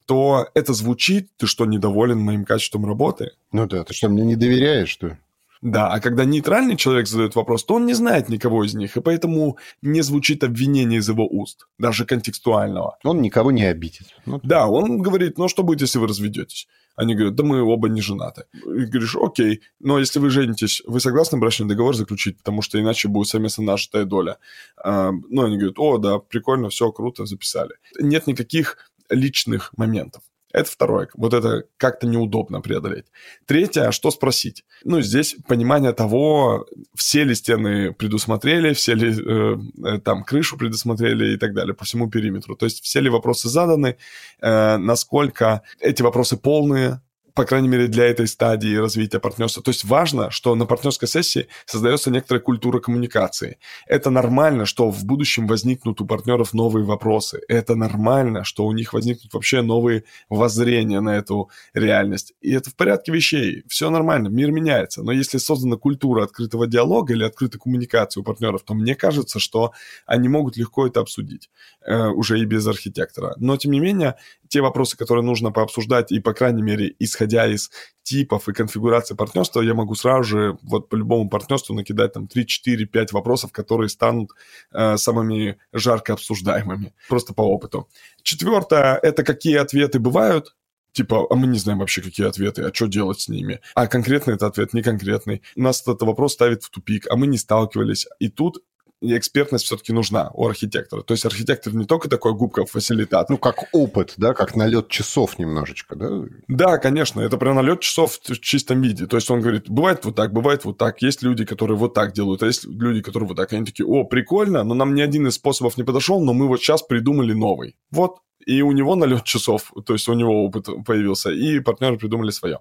то 0.07 0.47
это 0.55 0.73
звучит, 0.73 1.31
ты 1.37 1.49
что, 1.49 1.67
недоволен 1.67 2.21
моим 2.21 2.45
качеством 2.45 2.87
работы? 2.87 3.33
Ну 3.51 3.67
да, 3.67 3.83
ты 3.83 3.93
что, 3.93 4.09
мне 4.09 4.25
не 4.25 4.37
доверяешь, 4.37 4.89
что 4.89 5.19
да, 5.63 5.89
а 5.89 6.01
когда 6.01 6.25
нейтральный 6.25 6.77
человек 6.77 7.09
задает 7.09 7.35
вопрос, 7.35 7.65
то 7.65 7.75
он 7.75 7.87
не 7.87 7.95
знает 7.95 8.29
никого 8.29 8.65
из 8.65 8.75
них, 8.75 8.97
и 8.97 9.01
поэтому 9.01 9.59
не 9.83 10.03
звучит 10.03 10.45
обвинение 10.45 10.99
из 10.99 11.09
его 11.09 11.27
уст, 11.27 11.67
даже 11.79 12.05
контекстуального. 12.05 12.99
Он 13.05 13.21
никого 13.23 13.51
не 13.51 13.65
обидит. 13.65 14.07
Ну, 14.27 14.41
да, 14.43 14.67
он 14.67 15.03
говорит, 15.03 15.39
ну 15.39 15.49
что 15.49 15.63
будет, 15.63 15.81
если 15.81 15.99
вы 15.99 16.07
разведетесь? 16.09 16.69
Они 16.97 17.15
говорят, 17.15 17.35
да 17.35 17.45
мы 17.45 17.63
оба 17.63 17.89
не 17.89 18.01
женаты. 18.01 18.45
И 18.55 18.87
говоришь, 18.87 19.17
окей, 19.17 19.61
но 19.81 19.99
если 19.99 20.19
вы 20.19 20.31
женитесь, 20.31 20.83
вы 20.87 20.99
согласны 21.01 21.39
брачный 21.39 21.69
договор 21.69 21.95
заключить, 21.95 22.39
потому 22.39 22.63
что 22.63 22.81
иначе 22.81 23.09
будет 23.09 23.29
совместно 23.29 23.65
нажитая 23.65 24.05
доля. 24.05 24.39
А, 24.83 25.11
ну, 25.11 25.45
они 25.45 25.57
говорят, 25.57 25.79
о, 25.79 25.99
да, 25.99 26.19
прикольно, 26.19 26.71
все, 26.71 26.91
круто, 26.91 27.27
записали. 27.27 27.75
Нет 28.01 28.27
никаких 28.27 28.79
личных 29.11 29.77
моментов. 29.77 30.23
Это 30.57 30.71
второе. 30.71 31.09
Вот 31.15 31.35
это 31.35 31.65
как-то 31.77 32.07
неудобно 32.07 32.63
преодолеть. 32.63 33.05
Третье, 33.45 33.91
что 33.91 34.11
спросить? 34.11 34.65
Ну, 34.85 35.03
здесь 35.03 35.37
понимание 35.47 35.93
того, 35.93 36.67
все 36.95 37.25
ли 37.25 37.35
стены 37.35 37.93
предусмотрели, 37.93 38.73
все 38.73 38.95
ли 38.95 39.11
э, 39.11 39.57
э, 39.85 39.99
там 39.99 40.25
крышу 40.25 40.57
предусмотрели 40.57 41.35
и 41.35 41.37
так 41.37 41.53
далее 41.53 41.75
по 41.75 41.85
всему 41.85 42.09
периметру. 42.09 42.57
То 42.57 42.65
есть 42.65 42.83
все 42.83 43.01
ли 43.01 43.11
вопросы 43.11 43.51
заданы, 43.51 43.99
э, 44.41 44.77
насколько 44.79 45.61
эти 45.79 46.01
вопросы 46.01 46.39
полные, 46.39 47.03
по 47.37 47.45
крайней 47.45 47.69
мере, 47.69 47.87
для 47.87 48.07
этой 48.07 48.27
стадии 48.27 48.75
развития 48.77 49.21
партнерства. 49.21 49.63
То 49.63 49.71
есть 49.71 49.85
важно, 49.85 50.31
что 50.31 50.55
на 50.55 50.65
партнерской 50.65 51.07
сессии 51.07 51.49
создается 51.67 52.11
некоторая 52.11 52.43
культура 52.43 52.81
коммуникации. 52.81 53.59
Это 53.87 54.09
нормально, 54.09 54.65
что 54.65 54.91
в 54.91 55.05
будущем 55.05 55.47
возникнут 55.47 56.01
у 56.01 56.07
партнеров 56.07 56.55
новые 56.55 56.87
вопросы. 56.87 57.43
Это 57.47 57.75
нормально, 57.75 58.43
что 58.43 58.65
у 58.65 58.73
них 58.73 58.95
возникнут 58.95 59.35
вообще 59.35 59.61
новые 59.61 60.05
воззрения 60.31 61.01
на 61.01 61.19
эту 61.19 61.51
реальность. 61.75 62.33
И 62.41 62.53
это 62.53 62.71
в 62.71 62.75
порядке 62.75 63.13
вещей. 63.13 63.65
Все 63.69 63.91
нормально, 63.91 64.29
мир 64.29 64.51
меняется. 64.51 65.03
Но 65.03 65.13
если 65.13 65.37
создана 65.37 65.77
культура 65.77 66.25
открытого 66.25 66.67
диалога 66.67 67.13
или 67.13 67.23
открытой 67.23 67.61
коммуникации 67.61 68.19
у 68.19 68.23
партнеров, 68.23 68.63
то 68.63 68.73
мне 68.73 68.95
кажется, 68.95 69.39
что 69.41 69.73
они 70.07 70.31
могут 70.31 70.57
легко 70.57 70.87
это 70.87 71.01
обсудить 71.01 71.51
э, 71.87 72.07
уже 72.07 72.41
и 72.41 72.47
без 72.47 72.67
архитектора. 72.67 73.35
Но, 73.37 73.59
тем 73.59 73.73
не 73.73 73.81
менее, 73.81 74.15
те 74.49 74.61
вопросы, 74.61 74.97
которые 74.97 75.25
нужно 75.25 75.53
пообсуждать, 75.53 76.13
и, 76.13 76.21
по 76.21 76.33
крайней 76.33 76.63
мере, 76.63 76.95
исходя 76.99 77.47
из 77.47 77.71
типов 78.03 78.49
и 78.49 78.53
конфигурации 78.53 79.15
партнерства, 79.15 79.61
я 79.61 79.75
могу 79.75 79.95
сразу 79.95 80.25
же 80.25 80.59
вот 80.63 80.89
по 80.89 80.97
любому 80.97 81.29
партнерству 81.29 81.75
накидать 81.75 82.13
там 82.13 82.29
3, 82.29 82.47
4, 82.47 82.87
5 82.87 83.13
вопросов, 83.13 83.53
которые 83.53 83.89
станут 83.89 84.31
э, 84.73 84.97
самыми 84.97 85.59
жарко 85.73 86.13
обсуждаемыми, 86.13 86.95
просто 87.09 87.35
по 87.35 87.43
опыту. 87.43 87.89
Четвертое– 88.23 88.99
это 89.03 89.25
какие 89.25 89.57
ответы 89.57 89.99
бывают, 89.99 90.55
типа, 90.93 91.27
а 91.29 91.35
мы 91.35 91.47
не 91.47 91.59
знаем 91.59 91.81
вообще, 91.81 92.01
какие 92.01 92.27
ответы, 92.27 92.63
а 92.63 92.73
что 92.73 92.87
делать 92.87 93.21
с 93.21 93.29
ними. 93.29 93.61
А 93.75 93.87
конкретный 93.87 94.35
это 94.35 94.47
ответ, 94.47 94.73
не 94.73 94.83
конкретный. 94.83 95.43
Нас 95.55 95.83
этот 95.83 96.03
вопрос 96.03 96.33
ставит 96.33 96.63
в 96.63 96.71
тупик, 96.71 97.07
а 97.11 97.17
мы 97.17 97.27
не 97.27 97.39
сталкивались. 97.39 98.07
И 98.19 98.29
тут 98.29 98.63
и 99.01 99.17
экспертность 99.17 99.67
все-таки 99.67 99.93
нужна 99.93 100.31
у 100.35 100.47
архитектора. 100.47 101.03
То 101.03 101.13
есть 101.13 101.25
архитектор 101.25 101.75
не 101.75 101.85
только 101.85 102.09
такой 102.09 102.35
губка 102.35 102.65
фасилитатор. 102.65 103.31
Ну, 103.31 103.39
как 103.39 103.65
опыт, 103.73 104.15
да, 104.17 104.35
как 104.35 104.57
налет 104.57 104.89
часов 104.89 105.39
немножечко, 105.39 105.97
да? 105.97 106.09
Да, 106.49 106.79
конечно, 106.79 107.21
это 107.21 107.37
прям 107.37 107.57
налет 107.57 107.81
часов 107.81 108.19
в 108.23 108.41
чистом 108.41 108.81
виде. 108.81 109.07
То 109.07 109.17
есть 109.17 109.31
он 109.31 109.41
говорит, 109.41 109.69
бывает 109.69 110.05
вот 110.05 110.17
так, 110.17 110.33
бывает 110.33 110.65
вот 110.65 110.79
так. 110.79 111.03
Есть 111.03 111.23
люди, 111.23 111.45
которые 111.45 111.77
вот 111.77 111.95
так 111.95 112.13
делают, 112.13 112.43
а 112.43 112.47
есть 112.47 112.65
люди, 112.65 113.03
которые 113.03 113.29
вот 113.29 113.37
так. 113.37 113.53
Они 113.53 113.65
такие, 113.65 113.87
о, 113.87 114.05
прикольно, 114.05 114.65
но 114.65 114.75
нам 114.75 114.95
ни 114.95 115.01
один 115.01 115.27
из 115.27 115.35
способов 115.35 115.77
не 115.77 115.85
подошел, 115.85 116.25
но 116.25 116.33
мы 116.33 116.49
вот 116.49 116.61
сейчас 116.61 116.83
придумали 116.83 117.33
новый. 117.33 117.77
Вот, 117.91 118.19
и 118.47 118.63
у 118.63 118.73
него 118.73 118.95
налет 118.95 119.25
часов, 119.25 119.73
то 119.85 119.93
есть 119.93 120.09
у 120.09 120.15
него 120.15 120.45
опыт 120.45 120.69
появился, 120.87 121.31
и 121.31 121.61
партнеры 121.61 121.99
придумали 121.99 122.31
свое. 122.31 122.61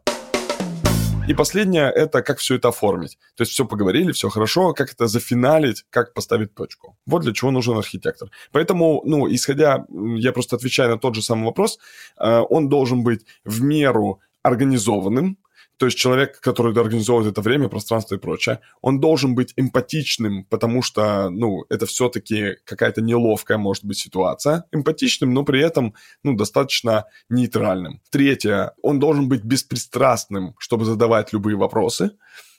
И 1.27 1.33
последнее– 1.33 1.91
это 1.95 2.21
как 2.21 2.37
все 2.37 2.55
это 2.55 2.67
оформить. 2.67 3.17
То 3.35 3.41
есть 3.41 3.51
все 3.51 3.65
поговорили, 3.65 4.11
все 4.11 4.29
хорошо, 4.29 4.73
как 4.73 4.91
это 4.91 5.07
зафиналить, 5.07 5.83
как 5.89 6.13
поставить 6.13 6.53
точку. 6.53 6.97
Вот 7.07 7.23
для 7.23 7.33
чего 7.33 7.49
нужен 7.51 7.77
архитектор. 7.77 8.29
Поэтому, 8.51 9.01
ну, 9.05 9.27
исходя, 9.27 9.85
я 9.89 10.31
просто 10.31 10.55
отвечаю 10.55 10.91
на 10.91 10.99
тот 10.99 11.15
же 11.15 11.23
самый 11.23 11.45
вопрос, 11.45 11.79
э, 12.19 12.41
он 12.49 12.69
должен 12.69 13.03
быть 13.03 13.25
в 13.43 13.63
меру 13.63 14.19
организованным, 14.43 15.37
то 15.77 15.85
есть 15.85 15.97
человек, 15.97 16.39
который 16.39 16.73
организовывает 16.73 17.31
это 17.31 17.41
время, 17.41 17.67
пространство 17.67 18.15
и 18.15 18.19
прочее, 18.19 18.61
он 18.81 18.99
должен 18.99 19.35
быть 19.35 19.53
эмпатичным, 19.57 20.45
потому 20.45 20.81
что, 20.81 21.29
ну, 21.29 21.65
это 21.69 21.85
все-таки 21.85 22.57
какая-то 22.63 23.01
неловкая, 23.01 23.57
может 23.57 23.83
быть, 23.83 23.97
ситуация. 23.97 24.65
Эмпатичным, 24.71 25.33
но 25.33 25.43
при 25.43 25.61
этом, 25.61 25.93
ну, 26.23 26.35
достаточно 26.35 27.05
нейтральным. 27.29 28.01
Третье, 28.09 28.71
он 28.81 28.99
должен 28.99 29.27
быть 29.27 29.43
беспристрастным, 29.43 30.55
чтобы 30.59 30.85
задавать 30.85 31.33
любые 31.33 31.57
вопросы. 31.57 32.11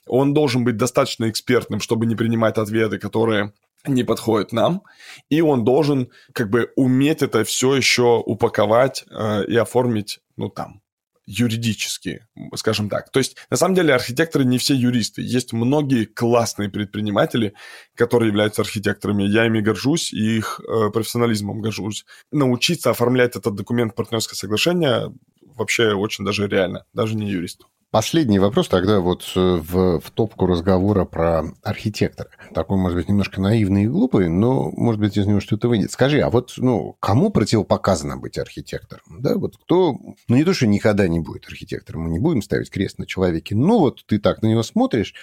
Он 0.05 0.33
должен 0.33 0.63
быть 0.63 0.77
достаточно 0.77 1.29
экспертным, 1.29 1.79
чтобы 1.79 2.05
не 2.05 2.15
принимать 2.15 2.57
ответы, 2.57 2.99
которые 2.99 3.53
не 3.85 4.03
подходят 4.03 4.51
нам, 4.51 4.83
и 5.29 5.41
он 5.41 5.63
должен 5.63 6.09
как 6.33 6.49
бы 6.49 6.71
уметь 6.75 7.21
это 7.21 7.43
все 7.43 7.75
еще 7.75 8.21
упаковать 8.25 9.05
э, 9.09 9.45
и 9.45 9.55
оформить, 9.55 10.19
ну, 10.35 10.49
там, 10.49 10.81
юридически, 11.27 12.25
скажем 12.55 12.89
так. 12.89 13.11
То 13.11 13.19
есть, 13.19 13.35
на 13.49 13.57
самом 13.57 13.75
деле, 13.75 13.93
архитекторы 13.93 14.45
не 14.45 14.57
все 14.57 14.73
юристы. 14.73 15.21
Есть 15.21 15.53
многие 15.53 16.05
классные 16.05 16.69
предприниматели, 16.69 17.53
которые 17.95 18.29
являются 18.29 18.61
архитекторами. 18.61 19.23
Я 19.23 19.45
ими 19.45 19.59
горжусь 19.59 20.13
и 20.13 20.37
их 20.37 20.61
э, 20.61 20.89
профессионализмом 20.89 21.61
горжусь. 21.61 22.05
Научиться 22.31 22.89
оформлять 22.89 23.35
этот 23.35 23.55
документ 23.55 23.93
партнерское 23.93 24.35
соглашение 24.35 25.13
вообще 25.41 25.93
очень 25.93 26.23
даже 26.23 26.47
реально, 26.47 26.85
даже 26.93 27.15
не 27.15 27.29
юристу. 27.29 27.67
Последний 27.89 28.37
вопрос 28.37 28.67
тогда 28.67 28.99
вот 28.99 29.23
э, 29.35 29.39
в, 29.39 30.01
в 30.01 30.11
топку 30.11 30.45
разговора 30.45 31.05
про 31.05 31.45
архитектора. 31.63 32.29
Такой, 32.53 32.77
может 32.77 32.97
быть, 32.97 33.07
немножко 33.07 33.39
наивный 33.39 33.83
и 33.83 33.87
глупый, 33.87 34.27
но, 34.27 34.69
может 34.71 34.99
быть, 34.99 35.15
из 35.15 35.25
него 35.25 35.39
что-то 35.39 35.69
выйдет. 35.69 35.91
Скажи, 35.91 36.19
а 36.19 36.29
вот 36.29 36.53
ну, 36.57 36.97
кому 36.99 37.29
противопоказано 37.29 38.17
быть 38.17 38.37
архитектором? 38.37 39.03
Да, 39.21 39.35
вот 39.35 39.55
кто... 39.55 39.93
Ну, 40.27 40.35
не 40.35 40.43
то, 40.43 40.53
что 40.53 40.67
никогда 40.67 41.07
не 41.07 41.21
будет 41.21 41.47
архитектором, 41.47 42.01
мы 42.01 42.09
не 42.09 42.19
будем 42.19 42.41
ставить 42.41 42.69
крест 42.69 42.99
на 42.99 43.05
человеке, 43.05 43.55
но 43.55 43.79
вот 43.79 44.05
ты 44.05 44.19
так 44.19 44.41
на 44.41 44.47
него 44.47 44.63
смотришь, 44.63 45.13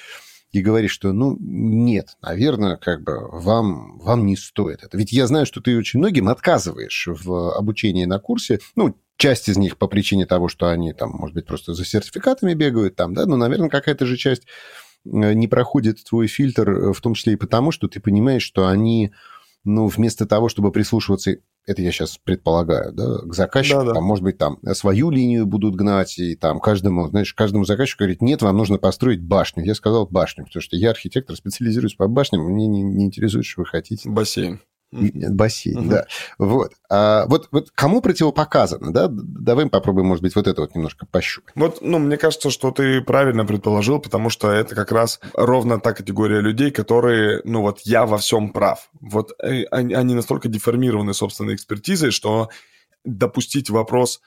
и 0.54 0.62
говоришь, 0.62 0.92
что, 0.92 1.12
ну, 1.12 1.36
нет, 1.40 2.16
наверное, 2.22 2.76
как 2.76 3.02
бы 3.02 3.28
вам, 3.28 3.98
вам 3.98 4.24
не 4.24 4.36
стоит 4.36 4.84
это. 4.84 4.96
Ведь 4.96 5.10
я 5.10 5.26
знаю, 5.26 5.46
что 5.46 5.60
ты 5.60 5.76
очень 5.76 5.98
многим 5.98 6.28
отказываешь 6.28 7.08
в 7.08 7.56
обучении 7.56 8.04
на 8.04 8.20
курсе, 8.20 8.60
ну, 8.76 8.96
Часть 9.16 9.48
из 9.48 9.56
них 9.56 9.78
по 9.78 9.86
причине 9.86 10.26
того, 10.26 10.48
что 10.48 10.68
они 10.68 10.92
там, 10.92 11.10
может 11.10 11.34
быть, 11.34 11.46
просто 11.46 11.72
за 11.72 11.84
сертификатами 11.84 12.54
бегают 12.54 12.96
там, 12.96 13.14
да, 13.14 13.26
но, 13.26 13.36
наверное, 13.36 13.68
какая-то 13.68 14.06
же 14.06 14.16
часть 14.16 14.42
э, 15.04 15.32
не 15.32 15.46
проходит 15.46 16.02
твой 16.04 16.26
фильтр, 16.26 16.70
э, 16.70 16.92
в 16.92 17.00
том 17.00 17.14
числе 17.14 17.34
и 17.34 17.36
потому, 17.36 17.70
что 17.70 17.86
ты 17.86 18.00
понимаешь, 18.00 18.42
что 18.42 18.66
они, 18.66 19.12
ну, 19.62 19.86
вместо 19.86 20.26
того, 20.26 20.48
чтобы 20.48 20.72
прислушиваться, 20.72 21.36
это 21.66 21.80
я 21.80 21.92
сейчас 21.92 22.18
предполагаю, 22.18 22.92
да, 22.92 23.18
к 23.18 23.32
заказчику, 23.32 23.80
да, 23.80 23.84
да. 23.86 23.94
там, 23.94 24.04
может 24.04 24.24
быть, 24.24 24.36
там 24.36 24.58
свою 24.72 25.10
линию 25.10 25.46
будут 25.46 25.76
гнать, 25.76 26.18
и 26.18 26.34
там 26.34 26.60
каждому, 26.60 27.08
знаешь, 27.08 27.32
каждому 27.32 27.64
заказчику 27.64 28.00
говорить, 28.00 28.20
нет, 28.20 28.42
вам 28.42 28.56
нужно 28.56 28.78
построить 28.78 29.22
башню. 29.22 29.64
Я 29.64 29.74
сказал 29.74 30.06
башню, 30.06 30.44
потому 30.44 30.62
что 30.62 30.76
я 30.76 30.90
архитектор, 30.90 31.36
специализируюсь 31.36 31.94
по 31.94 32.08
башням, 32.08 32.42
мне 32.42 32.66
не, 32.66 32.82
не 32.82 33.04
интересует, 33.06 33.46
что 33.46 33.62
вы 33.62 33.66
хотите. 33.66 34.10
Бассейн. 34.10 34.60
Бассейн, 34.94 35.78
угу. 35.78 35.88
да. 35.88 36.06
Вот. 36.38 36.72
А 36.88 37.26
вот, 37.26 37.48
вот 37.50 37.70
кому 37.74 38.00
противопоказано, 38.00 38.92
да? 38.92 39.08
Давай 39.10 39.66
попробуем, 39.66 40.06
может 40.06 40.22
быть, 40.22 40.34
вот 40.36 40.46
это 40.46 40.60
вот 40.60 40.74
немножко 40.74 41.06
пощупать. 41.06 41.54
Вот, 41.56 41.78
ну, 41.80 41.98
мне 41.98 42.16
кажется, 42.16 42.50
что 42.50 42.70
ты 42.70 43.00
правильно 43.00 43.44
предположил, 43.44 43.98
потому 43.98 44.30
что 44.30 44.50
это 44.50 44.74
как 44.74 44.92
раз 44.92 45.20
ровно 45.34 45.80
та 45.80 45.92
категория 45.92 46.40
людей, 46.40 46.70
которые, 46.70 47.40
ну, 47.44 47.62
вот 47.62 47.80
я 47.80 48.06
во 48.06 48.18
всем 48.18 48.50
прав. 48.50 48.90
Вот 49.00 49.32
э, 49.42 49.64
они, 49.70 49.94
они 49.94 50.14
настолько 50.14 50.48
деформированы 50.48 51.14
собственной 51.14 51.54
экспертизой, 51.54 52.10
что 52.10 52.50
допустить 53.04 53.70
вопрос 53.70 54.20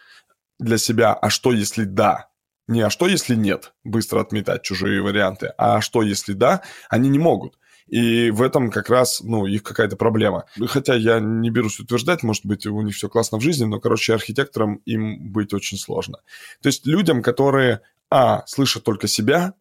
для 0.59 0.77
себя, 0.77 1.13
а 1.13 1.29
что 1.29 1.51
если 1.51 1.83
да, 1.83 2.29
Не 2.67 2.81
«а 2.81 2.89
что, 2.89 3.07
если 3.07 3.36
нет?» 3.36 3.74
быстро 3.86 4.19
отметать 4.19 4.62
чужие 4.63 5.01
варианты, 5.01 5.53
а 5.57 5.79
«что, 5.79 6.01
если 6.01 6.33
да?» 6.33 6.62
они 6.89 7.07
не 7.09 7.19
могут. 7.19 7.57
И 7.88 8.32
в 8.32 8.41
этом 8.41 8.70
как 8.70 8.89
раз, 8.89 9.22
ну, 9.24 9.46
их 9.46 9.63
какая-то 9.63 9.96
проблема. 9.96 10.46
Хотя 10.67 10.96
я 10.96 11.20
не 11.20 11.50
берусь 11.50 11.79
утверждать, 11.79 12.24
может 12.24 12.46
быть, 12.46 12.65
у 12.65 12.82
них 12.82 12.96
все 12.96 13.10
классно 13.10 13.38
в 13.38 13.41
жизни, 13.41 13.65
но, 13.65 13.79
короче, 13.79 14.13
архитекторам 14.13 14.82
им 14.86 15.32
быть 15.32 15.53
очень 15.53 15.77
сложно. 15.77 16.20
То 16.62 16.67
есть 16.67 16.86
людям, 16.86 17.22
которые, 17.22 17.82
а, 18.10 18.46
слышат 18.46 18.84
только 18.84 19.08
себя, 19.08 19.53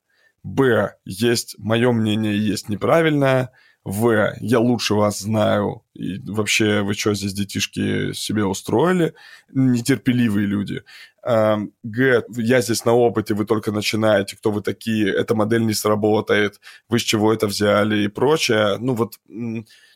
б, 0.42 0.94
есть 1.04 1.56
мое 1.58 1.92
мнение, 1.92 2.36
есть 2.38 2.68
неправильное, 2.68 3.52
в, 3.86 4.34
я 4.40 4.58
лучше 4.58 4.94
вас 4.94 5.20
знаю, 5.20 5.84
и 5.94 6.18
вообще 6.18 6.82
вы 6.82 6.94
что 6.94 7.14
здесь, 7.14 7.32
детишки, 7.32 8.12
себе 8.14 8.44
устроили, 8.44 9.14
нетерпеливые 9.52 10.44
люди. 10.44 10.82
Г, 11.26 12.22
я 12.36 12.60
здесь 12.60 12.84
на 12.84 12.92
опыте, 12.92 13.34
вы 13.34 13.46
только 13.46 13.72
начинаете, 13.72 14.36
кто 14.36 14.52
вы 14.52 14.62
такие, 14.62 15.12
эта 15.12 15.34
модель 15.34 15.66
не 15.66 15.74
сработает, 15.74 16.60
вы 16.88 17.00
с 17.00 17.02
чего 17.02 17.32
это 17.32 17.48
взяли 17.48 18.04
и 18.04 18.08
прочее. 18.08 18.76
Ну 18.78 18.94
вот 18.94 19.14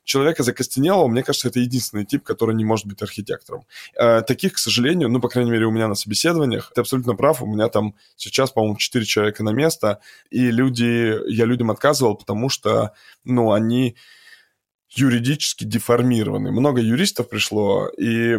человека 0.04 0.42
закостенелого, 0.42 1.06
мне 1.06 1.22
кажется, 1.22 1.48
это 1.48 1.60
единственный 1.60 2.04
тип, 2.04 2.24
который 2.24 2.54
не 2.54 2.64
может 2.64 2.86
быть 2.86 3.00
архитектором. 3.00 3.64
Э, 3.96 4.22
таких, 4.22 4.54
к 4.54 4.58
сожалению, 4.58 5.08
ну, 5.08 5.20
по 5.20 5.28
крайней 5.28 5.52
мере, 5.52 5.66
у 5.66 5.70
меня 5.70 5.86
на 5.86 5.94
собеседованиях, 5.94 6.72
ты 6.74 6.80
абсолютно 6.80 7.14
прав, 7.14 7.42
у 7.42 7.46
меня 7.46 7.68
там 7.68 7.94
сейчас, 8.16 8.50
по-моему, 8.50 8.76
4 8.76 9.04
человека 9.04 9.44
на 9.44 9.50
место, 9.50 10.00
и 10.30 10.50
люди, 10.50 11.16
я 11.32 11.44
людям 11.44 11.70
отказывал, 11.70 12.16
потому 12.16 12.48
что, 12.48 12.92
ну, 13.24 13.52
они 13.52 13.96
юридически 14.90 15.64
деформированы. 15.64 16.50
Много 16.50 16.80
юристов 16.80 17.28
пришло, 17.28 17.88
и 17.96 18.36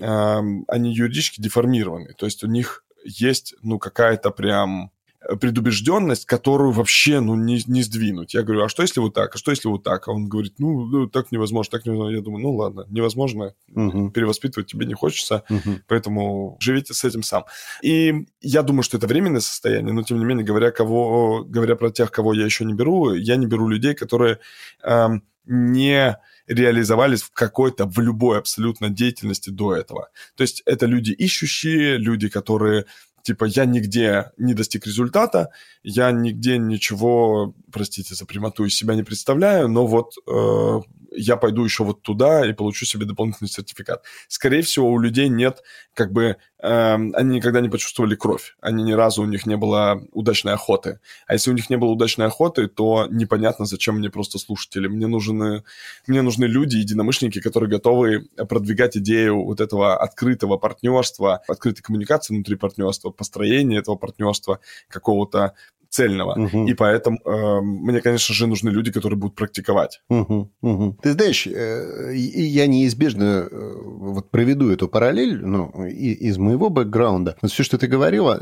они 0.00 0.94
юридически 0.94 1.40
деформированы. 1.40 2.14
То 2.14 2.26
есть 2.26 2.42
у 2.44 2.46
них 2.46 2.84
есть, 3.04 3.54
ну, 3.62 3.78
какая-то 3.78 4.30
прям 4.30 4.90
предубежденность, 5.38 6.24
которую 6.24 6.72
вообще, 6.72 7.20
ну, 7.20 7.34
не, 7.34 7.62
не 7.66 7.82
сдвинуть. 7.82 8.32
Я 8.32 8.42
говорю, 8.42 8.64
а 8.64 8.68
что 8.70 8.82
если 8.82 9.00
вот 9.00 9.12
так, 9.12 9.34
а 9.34 9.38
что 9.38 9.50
если 9.50 9.68
вот 9.68 9.82
так? 9.82 10.08
А 10.08 10.12
он 10.12 10.28
говорит, 10.28 10.54
ну, 10.58 10.86
ну 10.86 11.06
так 11.08 11.30
невозможно, 11.30 11.70
так 11.72 11.84
невозможно. 11.84 12.16
Я 12.16 12.22
думаю, 12.22 12.42
ну, 12.42 12.54
ладно, 12.54 12.86
невозможно, 12.88 13.54
угу. 13.74 14.10
перевоспитывать 14.10 14.68
тебе 14.68 14.86
не 14.86 14.94
хочется, 14.94 15.44
угу. 15.50 15.80
поэтому 15.86 16.56
живите 16.58 16.94
с 16.94 17.04
этим 17.04 17.22
сам. 17.22 17.44
И 17.82 18.26
я 18.40 18.62
думаю, 18.62 18.82
что 18.82 18.96
это 18.96 19.06
временное 19.06 19.40
состояние, 19.40 19.92
но, 19.92 20.02
тем 20.02 20.18
не 20.18 20.24
менее, 20.24 20.44
говоря, 20.44 20.70
кого, 20.70 21.44
говоря 21.44 21.76
про 21.76 21.90
тех, 21.90 22.10
кого 22.10 22.32
я 22.32 22.46
еще 22.46 22.64
не 22.64 22.72
беру, 22.72 23.12
я 23.12 23.36
не 23.36 23.46
беру 23.46 23.68
людей, 23.68 23.94
которые 23.94 24.38
эм, 24.82 25.22
не 25.44 26.18
реализовались 26.46 27.22
в 27.22 27.30
какой-то, 27.30 27.86
в 27.86 27.98
любой 28.00 28.38
абсолютно 28.38 28.90
деятельности 28.90 29.50
до 29.50 29.74
этого. 29.74 30.08
То 30.36 30.42
есть 30.42 30.62
это 30.66 30.86
люди 30.86 31.12
ищущие, 31.12 31.96
люди, 31.96 32.28
которые 32.28 32.86
типа, 33.22 33.44
я 33.44 33.64
нигде 33.64 34.30
не 34.38 34.54
достиг 34.54 34.86
результата, 34.86 35.50
я 35.82 36.10
нигде 36.10 36.58
ничего, 36.58 37.54
простите 37.70 38.14
за 38.14 38.26
прямоту, 38.26 38.64
из 38.64 38.74
себя 38.74 38.94
не 38.94 39.02
представляю, 39.02 39.68
но 39.68 39.86
вот 39.86 40.14
э, 40.26 40.80
я 41.12 41.36
пойду 41.36 41.64
еще 41.64 41.84
вот 41.84 42.02
туда 42.02 42.46
и 42.46 42.52
получу 42.52 42.84
себе 42.86 43.06
дополнительный 43.06 43.48
сертификат. 43.48 44.02
Скорее 44.28 44.62
всего, 44.62 44.90
у 44.90 44.98
людей 44.98 45.28
нет, 45.28 45.62
как 45.94 46.12
бы, 46.12 46.36
э, 46.62 46.94
они 46.94 47.36
никогда 47.36 47.60
не 47.60 47.68
почувствовали 47.68 48.14
кровь, 48.14 48.56
они 48.60 48.82
ни 48.82 48.92
разу 48.92 49.22
у 49.22 49.26
них 49.26 49.46
не 49.46 49.56
было 49.56 50.02
удачной 50.12 50.52
охоты. 50.52 51.00
А 51.26 51.34
если 51.34 51.50
у 51.50 51.54
них 51.54 51.70
не 51.70 51.76
было 51.76 51.90
удачной 51.90 52.26
охоты, 52.26 52.68
то 52.68 53.06
непонятно, 53.10 53.66
зачем 53.66 53.96
мне 53.96 54.10
просто 54.10 54.38
слушатели. 54.38 54.88
Мне 54.88 55.06
нужны, 55.06 55.64
мне 56.06 56.22
нужны 56.22 56.44
люди, 56.44 56.76
единомышленники, 56.76 57.40
которые 57.40 57.70
готовы 57.70 58.28
продвигать 58.48 58.96
идею 58.96 59.44
вот 59.44 59.60
этого 59.60 59.96
открытого 59.96 60.56
партнерства, 60.58 61.42
открытой 61.48 61.82
коммуникации 61.82 62.34
внутри 62.34 62.56
партнерства, 62.56 63.10
построения 63.10 63.78
этого 63.78 63.96
партнерства, 63.96 64.60
какого-то 64.88 65.54
цельного. 65.90 66.38
Угу. 66.38 66.66
И 66.66 66.74
поэтому 66.74 67.18
э, 67.24 67.60
мне, 67.60 68.00
конечно 68.00 68.34
же, 68.34 68.46
нужны 68.46 68.70
люди, 68.70 68.92
которые 68.92 69.18
будут 69.18 69.34
практиковать. 69.34 70.00
Угу, 70.08 70.52
угу. 70.62 70.96
Ты 71.02 71.12
знаешь, 71.12 71.46
э, 71.46 72.12
я 72.14 72.66
неизбежно 72.66 73.48
э, 73.50 73.72
вот 73.84 74.30
проведу 74.30 74.70
эту 74.70 74.88
параллель 74.88 75.44
ну, 75.44 75.68
из 75.86 76.38
моего 76.38 76.70
бэкграунда. 76.70 77.36
Вот 77.42 77.50
все, 77.50 77.64
что 77.64 77.76
ты 77.76 77.88
говорила, 77.88 78.40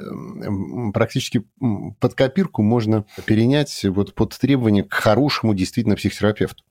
практически 0.92 1.44
под 2.00 2.14
копирку 2.14 2.62
можно 2.62 3.06
перенять 3.24 3.84
вот 3.84 4.14
под 4.14 4.36
требования 4.38 4.84
к 4.84 4.92
хорошему 4.92 5.54
действительно 5.54 5.96
психотерапевту. 5.96 6.64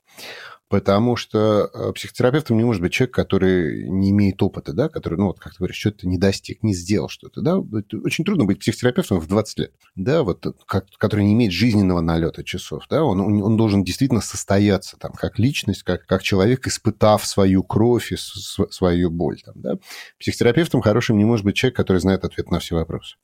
Потому 0.69 1.15
что 1.15 1.69
э, 1.73 1.93
психотерапевтом 1.93 2.57
не 2.57 2.65
может 2.65 2.81
быть 2.81 2.91
человек, 2.91 3.15
который 3.15 3.87
не 3.87 4.09
имеет 4.09 4.43
опыта, 4.43 4.73
да, 4.73 4.89
который, 4.89 5.17
ну, 5.17 5.27
вот, 5.27 5.39
как 5.39 5.53
ты 5.53 5.59
говоришь, 5.59 5.77
что-то 5.77 6.07
не 6.07 6.17
достиг, 6.17 6.61
не 6.61 6.73
сделал 6.73 7.07
что-то, 7.07 7.41
да. 7.41 7.57
Очень 7.57 8.25
трудно 8.25 8.43
быть 8.43 8.59
психотерапевтом 8.59 9.19
в 9.19 9.27
20 9.27 9.59
лет, 9.59 9.73
да, 9.95 10.23
вот, 10.23 10.45
как, 10.65 10.87
который 10.97 11.23
не 11.23 11.33
имеет 11.33 11.53
жизненного 11.53 12.01
налета 12.01 12.43
часов, 12.43 12.83
да, 12.89 13.05
он, 13.05 13.21
он 13.21 13.55
должен 13.55 13.85
действительно 13.85 14.19
состояться 14.19 14.97
там 14.97 15.13
как 15.13 15.39
личность, 15.39 15.83
как, 15.83 16.05
как 16.05 16.21
человек, 16.21 16.67
испытав 16.67 17.25
свою 17.25 17.63
кровь 17.63 18.11
и 18.11 18.17
свою 18.17 19.09
боль, 19.09 19.41
там, 19.45 19.53
да. 19.57 19.75
Психотерапевтом 20.19 20.81
хорошим 20.81 21.17
не 21.17 21.23
может 21.23 21.45
быть 21.45 21.55
человек, 21.55 21.77
который 21.77 21.99
знает 21.99 22.25
ответ 22.25 22.51
на 22.51 22.59
все 22.59 22.75
вопросы. 22.75 23.15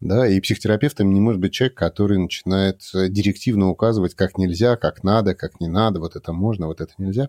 Да, 0.00 0.26
и 0.26 0.40
психотерапевтом 0.40 1.12
не 1.12 1.20
может 1.20 1.40
быть 1.40 1.52
человек, 1.52 1.76
который 1.76 2.18
начинает 2.18 2.82
э, 2.94 3.08
директивно 3.08 3.68
указывать, 3.68 4.14
как 4.14 4.38
нельзя, 4.38 4.76
как 4.76 5.04
надо, 5.04 5.34
как 5.34 5.60
не 5.60 5.68
надо, 5.68 6.00
вот 6.00 6.16
это 6.16 6.32
можно, 6.32 6.66
вот 6.66 6.80
это 6.80 6.92
нельзя. 6.98 7.28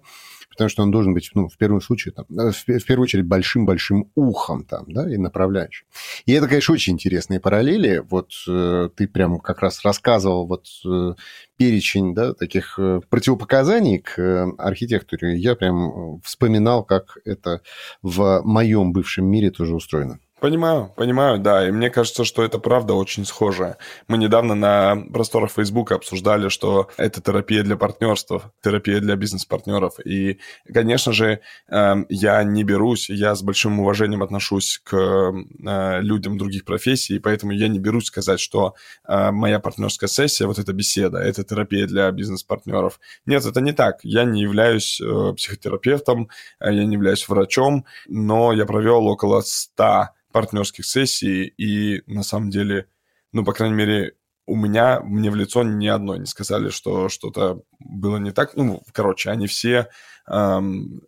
Потому 0.49 0.69
что 0.69 0.83
он 0.83 0.91
должен 0.91 1.13
быть, 1.13 1.31
ну, 1.33 1.47
в 1.47 1.57
первом 1.57 1.81
случае, 1.81 2.13
там, 2.13 2.25
э, 2.37 2.51
в 2.51 2.85
первую 2.85 3.03
очередь, 3.03 3.25
большим-большим 3.25 4.11
ухом 4.15 4.65
там, 4.65 4.85
да, 4.91 5.11
и 5.11 5.17
направляющим. 5.17 5.85
И 6.25 6.33
это, 6.33 6.47
конечно, 6.47 6.73
очень 6.73 6.93
интересные 6.93 7.39
параллели. 7.39 8.03
Вот 8.09 8.31
э, 8.47 8.89
ты 8.95 9.07
прям 9.07 9.39
как 9.39 9.61
раз 9.61 9.83
рассказывал 9.83 10.47
вот 10.47 10.67
э, 10.85 11.13
перечень, 11.57 12.13
да, 12.13 12.33
таких 12.33 12.77
э, 12.79 13.01
противопоказаний 13.09 13.99
к 13.99 14.51
архитектуре. 14.57 15.37
Я 15.37 15.55
прям 15.55 16.19
вспоминал, 16.21 16.83
как 16.83 17.17
это 17.23 17.61
в 18.01 18.41
моем 18.43 18.93
бывшем 18.93 19.25
мире 19.25 19.51
тоже 19.51 19.75
устроено. 19.75 20.19
Понимаю, 20.41 20.91
понимаю, 20.95 21.37
да. 21.37 21.67
И 21.67 21.71
мне 21.71 21.91
кажется, 21.91 22.25
что 22.25 22.43
это 22.43 22.57
правда 22.57 22.95
очень 22.95 23.25
схоже. 23.25 23.77
Мы 24.07 24.17
недавно 24.17 24.55
на 24.55 24.97
просторах 25.13 25.51
Фейсбука 25.51 25.93
обсуждали, 25.93 26.49
что 26.49 26.89
это 26.97 27.21
терапия 27.21 27.61
для 27.61 27.77
партнерства, 27.77 28.51
терапия 28.63 28.99
для 29.01 29.15
бизнес-партнеров. 29.15 29.99
И, 30.03 30.39
конечно 30.73 31.13
же, 31.13 31.41
эм, 31.67 32.07
я 32.09 32.43
не 32.43 32.63
берусь, 32.63 33.07
я 33.11 33.35
с 33.35 33.43
большим 33.43 33.81
уважением 33.81 34.23
отношусь 34.23 34.81
к 34.83 34.97
э, 34.97 36.01
людям 36.01 36.39
других 36.39 36.65
профессий, 36.65 37.19
поэтому 37.19 37.51
я 37.51 37.67
не 37.67 37.77
берусь 37.77 38.05
сказать, 38.05 38.39
что 38.39 38.73
э, 39.07 39.29
моя 39.29 39.59
партнерская 39.59 40.07
сессия, 40.07 40.47
вот 40.47 40.57
эта 40.57 40.73
беседа, 40.73 41.19
это 41.19 41.43
терапия 41.43 41.85
для 41.85 42.09
бизнес-партнеров. 42.09 42.99
Нет, 43.27 43.45
это 43.45 43.61
не 43.61 43.73
так. 43.73 43.99
Я 44.01 44.23
не 44.23 44.41
являюсь 44.41 44.99
э, 44.99 45.33
психотерапевтом, 45.37 46.29
я 46.59 46.83
не 46.83 46.95
являюсь 46.95 47.29
врачом, 47.29 47.85
но 48.07 48.53
я 48.53 48.65
провел 48.65 49.05
около 49.05 49.41
100 49.41 50.07
партнерских 50.31 50.85
сессий, 50.85 51.45
и 51.45 52.03
на 52.07 52.23
самом 52.23 52.49
деле, 52.49 52.87
ну, 53.31 53.43
по 53.43 53.53
крайней 53.53 53.75
мере, 53.75 54.13
у 54.45 54.55
меня, 54.55 54.99
мне 55.01 55.31
в 55.31 55.35
лицо 55.35 55.63
ни 55.63 55.87
одной 55.87 56.19
не 56.19 56.25
сказали, 56.25 56.69
что 56.69 57.09
что-то 57.09 57.61
было 57.79 58.17
не 58.17 58.31
так. 58.31 58.55
Ну, 58.55 58.81
короче, 58.91 59.29
они 59.29 59.47
все 59.47 59.87
эм, 60.27 61.01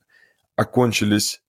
окончились 0.56 1.42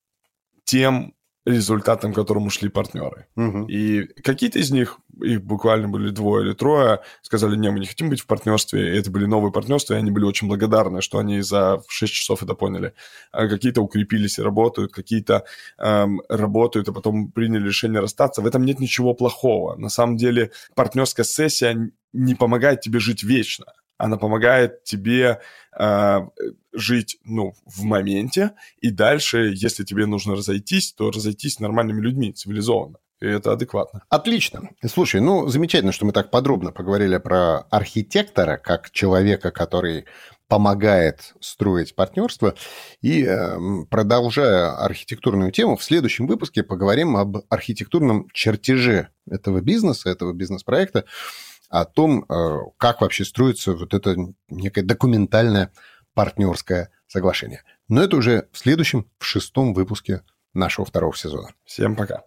тем, 0.64 1.14
результатом, 1.46 2.12
к 2.12 2.16
которому 2.16 2.50
шли 2.50 2.68
партнеры. 2.68 3.26
Угу. 3.36 3.66
И 3.66 4.04
какие-то 4.22 4.58
из 4.58 4.70
них, 4.70 4.98
их 5.22 5.42
буквально 5.42 5.88
были 5.88 6.10
двое 6.10 6.46
или 6.46 6.54
трое, 6.54 7.00
сказали, 7.22 7.56
не, 7.56 7.70
мы 7.70 7.80
не 7.80 7.86
хотим 7.86 8.08
быть 8.08 8.20
в 8.20 8.26
партнерстве, 8.26 8.94
и 8.94 8.98
это 8.98 9.10
были 9.10 9.26
новые 9.26 9.52
партнерства, 9.52 9.94
и 9.94 9.98
они 9.98 10.10
были 10.10 10.24
очень 10.24 10.48
благодарны, 10.48 11.02
что 11.02 11.18
они 11.18 11.42
за 11.42 11.82
6 11.86 12.12
часов 12.12 12.42
это 12.42 12.54
поняли. 12.54 12.94
А 13.30 13.46
какие-то 13.46 13.82
укрепились 13.82 14.38
и 14.38 14.42
работают, 14.42 14.92
какие-то 14.92 15.44
эм, 15.78 16.22
работают, 16.28 16.88
а 16.88 16.92
потом 16.92 17.30
приняли 17.30 17.66
решение 17.66 18.00
расстаться. 18.00 18.40
В 18.40 18.46
этом 18.46 18.64
нет 18.64 18.80
ничего 18.80 19.14
плохого. 19.14 19.76
На 19.76 19.90
самом 19.90 20.16
деле 20.16 20.50
партнерская 20.74 21.24
сессия 21.24 21.90
не 22.12 22.34
помогает 22.34 22.80
тебе 22.80 23.00
жить 23.00 23.22
вечно 23.22 23.66
она 23.98 24.16
помогает 24.16 24.84
тебе 24.84 25.40
э, 25.78 26.20
жить, 26.72 27.18
ну, 27.24 27.54
в 27.64 27.84
моменте, 27.84 28.52
и 28.78 28.90
дальше, 28.90 29.52
если 29.54 29.84
тебе 29.84 30.06
нужно 30.06 30.34
разойтись, 30.34 30.92
то 30.92 31.10
разойтись 31.10 31.54
с 31.54 31.60
нормальными 31.60 32.00
людьми, 32.00 32.32
цивилизованно. 32.32 32.98
И 33.20 33.26
это 33.26 33.52
адекватно. 33.52 34.02
Отлично. 34.10 34.70
Слушай, 34.86 35.20
ну, 35.20 35.46
замечательно, 35.46 35.92
что 35.92 36.04
мы 36.04 36.12
так 36.12 36.30
подробно 36.30 36.72
поговорили 36.72 37.16
про 37.18 37.60
архитектора, 37.70 38.56
как 38.58 38.90
человека, 38.90 39.50
который 39.50 40.04
помогает 40.48 41.34
строить 41.40 41.94
партнерство. 41.94 42.54
И 43.00 43.24
э, 43.24 43.56
продолжая 43.88 44.76
архитектурную 44.76 45.52
тему, 45.52 45.76
в 45.76 45.84
следующем 45.84 46.26
выпуске 46.26 46.62
поговорим 46.62 47.16
об 47.16 47.38
архитектурном 47.48 48.28
чертеже 48.32 49.08
этого 49.30 49.60
бизнеса, 49.60 50.10
этого 50.10 50.32
бизнес-проекта 50.32 51.04
о 51.74 51.84
том, 51.84 52.24
э, 52.28 52.58
как 52.78 53.00
вообще 53.00 53.24
строится 53.24 53.72
вот 53.72 53.94
это 53.94 54.14
некое 54.48 54.82
документальное 54.82 55.72
партнерское 56.14 56.90
соглашение. 57.08 57.64
Но 57.88 58.00
это 58.00 58.16
уже 58.16 58.48
в 58.52 58.58
следующем, 58.58 59.10
в 59.18 59.24
шестом 59.24 59.74
выпуске 59.74 60.22
нашего 60.52 60.86
второго 60.86 61.16
сезона. 61.16 61.48
Всем 61.64 61.96
пока. 61.96 62.22